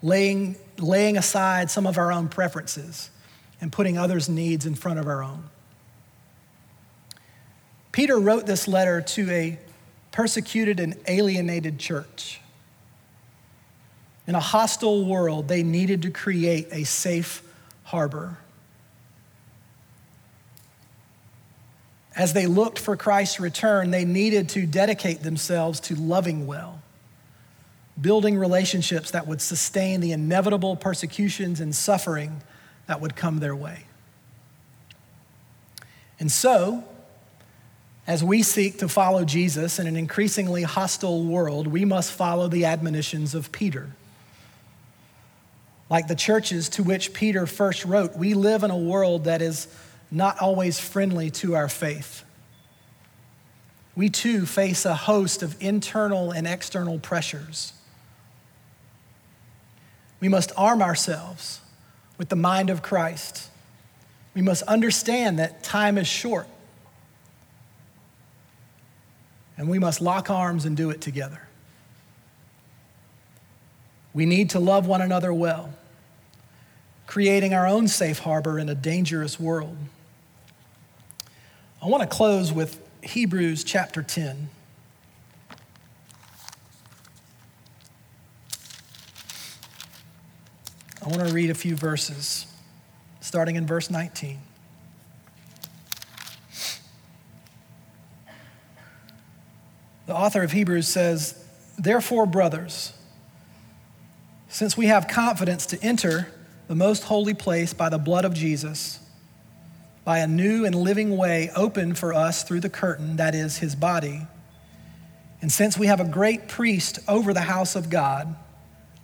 laying, 0.00 0.54
laying 0.78 1.16
aside 1.16 1.72
some 1.72 1.88
of 1.88 1.98
our 1.98 2.12
own 2.12 2.28
preferences 2.28 3.10
and 3.60 3.72
putting 3.72 3.98
others' 3.98 4.28
needs 4.28 4.64
in 4.64 4.76
front 4.76 5.00
of 5.00 5.08
our 5.08 5.24
own. 5.24 5.50
Peter 7.98 8.16
wrote 8.16 8.46
this 8.46 8.68
letter 8.68 9.00
to 9.00 9.28
a 9.28 9.58
persecuted 10.12 10.78
and 10.78 10.94
alienated 11.08 11.80
church. 11.80 12.40
In 14.28 14.36
a 14.36 14.40
hostile 14.40 15.04
world, 15.04 15.48
they 15.48 15.64
needed 15.64 16.02
to 16.02 16.10
create 16.12 16.68
a 16.70 16.84
safe 16.84 17.42
harbor. 17.82 18.38
As 22.14 22.34
they 22.34 22.46
looked 22.46 22.78
for 22.78 22.96
Christ's 22.96 23.40
return, 23.40 23.90
they 23.90 24.04
needed 24.04 24.48
to 24.50 24.64
dedicate 24.64 25.24
themselves 25.24 25.80
to 25.80 25.96
loving 25.96 26.46
well, 26.46 26.80
building 28.00 28.38
relationships 28.38 29.10
that 29.10 29.26
would 29.26 29.42
sustain 29.42 30.00
the 30.00 30.12
inevitable 30.12 30.76
persecutions 30.76 31.58
and 31.58 31.74
suffering 31.74 32.42
that 32.86 33.00
would 33.00 33.16
come 33.16 33.40
their 33.40 33.56
way. 33.56 33.86
And 36.20 36.30
so, 36.30 36.84
as 38.08 38.24
we 38.24 38.42
seek 38.42 38.78
to 38.78 38.88
follow 38.88 39.22
Jesus 39.22 39.78
in 39.78 39.86
an 39.86 39.94
increasingly 39.94 40.62
hostile 40.62 41.22
world, 41.22 41.66
we 41.66 41.84
must 41.84 42.10
follow 42.10 42.48
the 42.48 42.64
admonitions 42.64 43.34
of 43.34 43.52
Peter. 43.52 43.90
Like 45.90 46.08
the 46.08 46.14
churches 46.14 46.70
to 46.70 46.82
which 46.82 47.12
Peter 47.12 47.46
first 47.46 47.84
wrote, 47.84 48.16
we 48.16 48.32
live 48.32 48.62
in 48.62 48.70
a 48.70 48.78
world 48.78 49.24
that 49.24 49.42
is 49.42 49.68
not 50.10 50.38
always 50.40 50.80
friendly 50.80 51.30
to 51.32 51.54
our 51.54 51.68
faith. 51.68 52.24
We 53.94 54.08
too 54.08 54.46
face 54.46 54.86
a 54.86 54.94
host 54.94 55.42
of 55.42 55.54
internal 55.60 56.30
and 56.30 56.46
external 56.46 56.98
pressures. 56.98 57.74
We 60.18 60.28
must 60.28 60.50
arm 60.56 60.80
ourselves 60.80 61.60
with 62.16 62.30
the 62.30 62.36
mind 62.36 62.70
of 62.70 62.80
Christ. 62.80 63.50
We 64.32 64.40
must 64.40 64.62
understand 64.62 65.38
that 65.38 65.62
time 65.62 65.98
is 65.98 66.06
short. 66.06 66.46
And 69.58 69.68
we 69.68 69.80
must 69.80 70.00
lock 70.00 70.30
arms 70.30 70.64
and 70.64 70.76
do 70.76 70.88
it 70.88 71.00
together. 71.00 71.48
We 74.14 74.24
need 74.24 74.50
to 74.50 74.60
love 74.60 74.86
one 74.86 75.02
another 75.02 75.34
well, 75.34 75.74
creating 77.06 77.52
our 77.52 77.66
own 77.66 77.88
safe 77.88 78.20
harbor 78.20 78.58
in 78.58 78.68
a 78.68 78.74
dangerous 78.74 79.38
world. 79.38 79.76
I 81.82 81.88
want 81.88 82.02
to 82.02 82.08
close 82.08 82.52
with 82.52 82.80
Hebrews 83.02 83.64
chapter 83.64 84.02
10. 84.02 84.48
I 91.02 91.08
want 91.08 91.26
to 91.26 91.34
read 91.34 91.50
a 91.50 91.54
few 91.54 91.74
verses, 91.74 92.46
starting 93.20 93.56
in 93.56 93.66
verse 93.66 93.90
19. 93.90 94.38
The 100.08 100.16
author 100.16 100.42
of 100.42 100.52
Hebrews 100.52 100.88
says, 100.88 101.38
Therefore, 101.78 102.24
brothers, 102.24 102.94
since 104.48 104.74
we 104.74 104.86
have 104.86 105.06
confidence 105.06 105.66
to 105.66 105.82
enter 105.84 106.32
the 106.66 106.74
most 106.74 107.04
holy 107.04 107.34
place 107.34 107.74
by 107.74 107.90
the 107.90 107.98
blood 107.98 108.24
of 108.24 108.32
Jesus, 108.32 109.00
by 110.06 110.20
a 110.20 110.26
new 110.26 110.64
and 110.64 110.74
living 110.74 111.18
way 111.18 111.50
opened 111.54 111.98
for 111.98 112.14
us 112.14 112.42
through 112.42 112.60
the 112.60 112.70
curtain 112.70 113.16
that 113.16 113.34
is 113.34 113.58
his 113.58 113.74
body. 113.74 114.22
And 115.42 115.52
since 115.52 115.76
we 115.76 115.88
have 115.88 116.00
a 116.00 116.06
great 116.06 116.48
priest 116.48 117.00
over 117.06 117.34
the 117.34 117.42
house 117.42 117.76
of 117.76 117.90
God, 117.90 118.34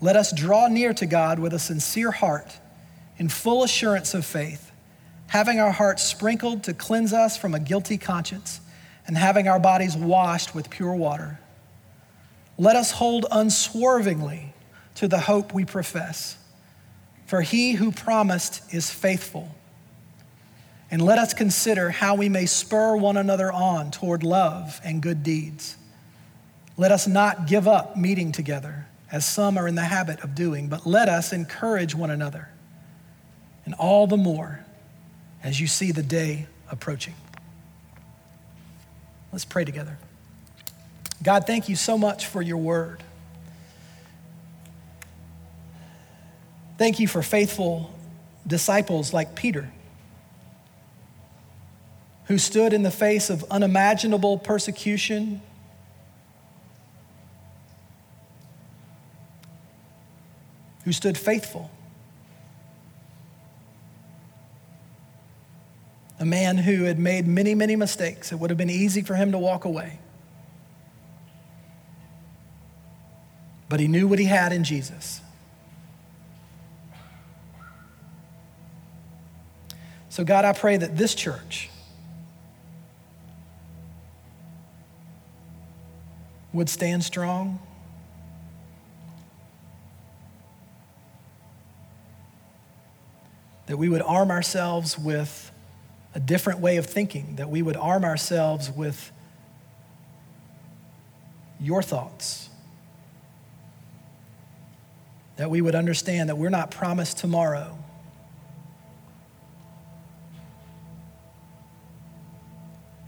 let 0.00 0.16
us 0.16 0.32
draw 0.32 0.68
near 0.68 0.94
to 0.94 1.04
God 1.04 1.38
with 1.38 1.52
a 1.52 1.58
sincere 1.58 2.12
heart, 2.12 2.50
in 3.18 3.28
full 3.28 3.62
assurance 3.62 4.14
of 4.14 4.24
faith, 4.24 4.72
having 5.26 5.60
our 5.60 5.72
hearts 5.72 6.02
sprinkled 6.02 6.62
to 6.64 6.72
cleanse 6.72 7.12
us 7.12 7.36
from 7.36 7.54
a 7.54 7.60
guilty 7.60 7.98
conscience, 7.98 8.60
and 9.06 9.16
having 9.16 9.48
our 9.48 9.60
bodies 9.60 9.96
washed 9.96 10.54
with 10.54 10.70
pure 10.70 10.94
water. 10.94 11.38
Let 12.56 12.76
us 12.76 12.92
hold 12.92 13.26
unswervingly 13.30 14.54
to 14.96 15.08
the 15.08 15.18
hope 15.20 15.52
we 15.52 15.64
profess, 15.64 16.36
for 17.26 17.42
he 17.42 17.72
who 17.72 17.90
promised 17.90 18.62
is 18.72 18.90
faithful. 18.90 19.54
And 20.90 21.02
let 21.02 21.18
us 21.18 21.34
consider 21.34 21.90
how 21.90 22.14
we 22.14 22.28
may 22.28 22.46
spur 22.46 22.96
one 22.96 23.16
another 23.16 23.50
on 23.50 23.90
toward 23.90 24.22
love 24.22 24.80
and 24.84 25.02
good 25.02 25.22
deeds. 25.22 25.76
Let 26.76 26.92
us 26.92 27.06
not 27.06 27.46
give 27.46 27.66
up 27.66 27.96
meeting 27.96 28.32
together, 28.32 28.86
as 29.10 29.26
some 29.26 29.58
are 29.58 29.66
in 29.66 29.74
the 29.74 29.82
habit 29.82 30.20
of 30.20 30.34
doing, 30.34 30.68
but 30.68 30.86
let 30.86 31.08
us 31.08 31.32
encourage 31.32 31.94
one 31.94 32.10
another, 32.10 32.48
and 33.64 33.74
all 33.74 34.06
the 34.06 34.16
more 34.16 34.64
as 35.42 35.60
you 35.60 35.66
see 35.66 35.92
the 35.92 36.02
day 36.02 36.46
approaching. 36.70 37.14
Let's 39.34 39.44
pray 39.44 39.64
together. 39.64 39.98
God, 41.20 41.44
thank 41.44 41.68
you 41.68 41.74
so 41.74 41.98
much 41.98 42.28
for 42.28 42.40
your 42.40 42.56
word. 42.56 43.02
Thank 46.78 47.00
you 47.00 47.08
for 47.08 47.20
faithful 47.20 47.92
disciples 48.46 49.12
like 49.12 49.34
Peter 49.34 49.72
who 52.26 52.38
stood 52.38 52.72
in 52.72 52.84
the 52.84 52.92
face 52.92 53.28
of 53.28 53.42
unimaginable 53.50 54.38
persecution. 54.38 55.42
Who 60.84 60.92
stood 60.92 61.18
faithful. 61.18 61.72
A 66.18 66.24
man 66.24 66.58
who 66.58 66.84
had 66.84 66.98
made 66.98 67.26
many, 67.26 67.54
many 67.54 67.76
mistakes. 67.76 68.32
It 68.32 68.36
would 68.36 68.50
have 68.50 68.56
been 68.56 68.70
easy 68.70 69.02
for 69.02 69.14
him 69.14 69.32
to 69.32 69.38
walk 69.38 69.64
away. 69.64 69.98
But 73.68 73.80
he 73.80 73.88
knew 73.88 74.06
what 74.06 74.18
he 74.18 74.26
had 74.26 74.52
in 74.52 74.62
Jesus. 74.62 75.20
So, 80.08 80.24
God, 80.24 80.44
I 80.44 80.52
pray 80.52 80.76
that 80.76 80.96
this 80.96 81.14
church, 81.14 81.70
would 86.54 86.70
stand 86.70 87.04
strong? 87.04 87.58
That 93.66 93.76
we 93.76 93.88
would 93.88 94.02
arm 94.02 94.30
ourselves 94.30 94.96
with 94.96 95.50
a 96.14 96.20
different 96.20 96.60
way 96.60 96.76
of 96.76 96.86
thinking, 96.86 97.36
that 97.36 97.50
we 97.50 97.62
would 97.62 97.76
arm 97.76 98.04
ourselves 98.04 98.70
with 98.70 99.10
your 101.60 101.82
thoughts. 101.82 102.48
That 105.36 105.50
we 105.50 105.60
would 105.60 105.74
understand 105.74 106.28
that 106.28 106.36
we're 106.36 106.50
not 106.50 106.70
promised 106.70 107.18
tomorrow, 107.18 107.76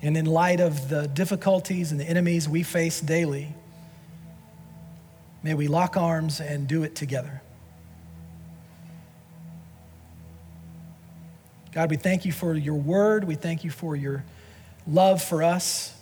And 0.07 0.17
in 0.17 0.27
light 0.27 0.61
of 0.61 0.89
the 0.89 1.09
difficulties 1.09 1.91
and 1.91 2.01
the 2.01 2.05
enemies 2.05 2.49
we 2.49 2.63
face 2.63 3.01
daily, 3.01 3.53
may 5.43 5.55
we 5.55 5.67
lock 5.67 5.97
arms 5.97 6.41
and 6.41 6.69
do 6.69 6.85
it 6.85 6.95
together. 6.95 7.43
God, 11.77 11.91
we 11.91 11.99
thank 11.99 12.25
you 12.25 12.33
for 12.33 12.55
your 12.55 12.77
word. 12.77 13.25
We 13.25 13.35
thank 13.35 13.63
you 13.63 13.71
for 13.71 13.95
your 13.95 14.25
love 14.87 15.23
for 15.23 15.43
us. 15.43 15.95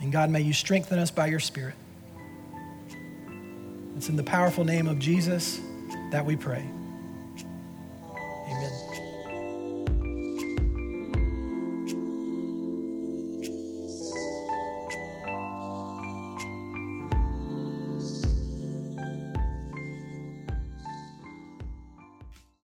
And 0.00 0.10
God, 0.10 0.30
may 0.30 0.40
you 0.40 0.52
strengthen 0.52 0.98
us 0.98 1.12
by 1.12 1.28
your 1.28 1.38
Spirit. 1.38 1.76
It's 3.96 4.08
in 4.08 4.16
the 4.16 4.24
powerful 4.24 4.64
name 4.64 4.88
of 4.88 4.98
Jesus 4.98 5.60
that 6.10 6.26
we 6.26 6.34
pray. 6.34 6.68
Amen. 8.48 8.89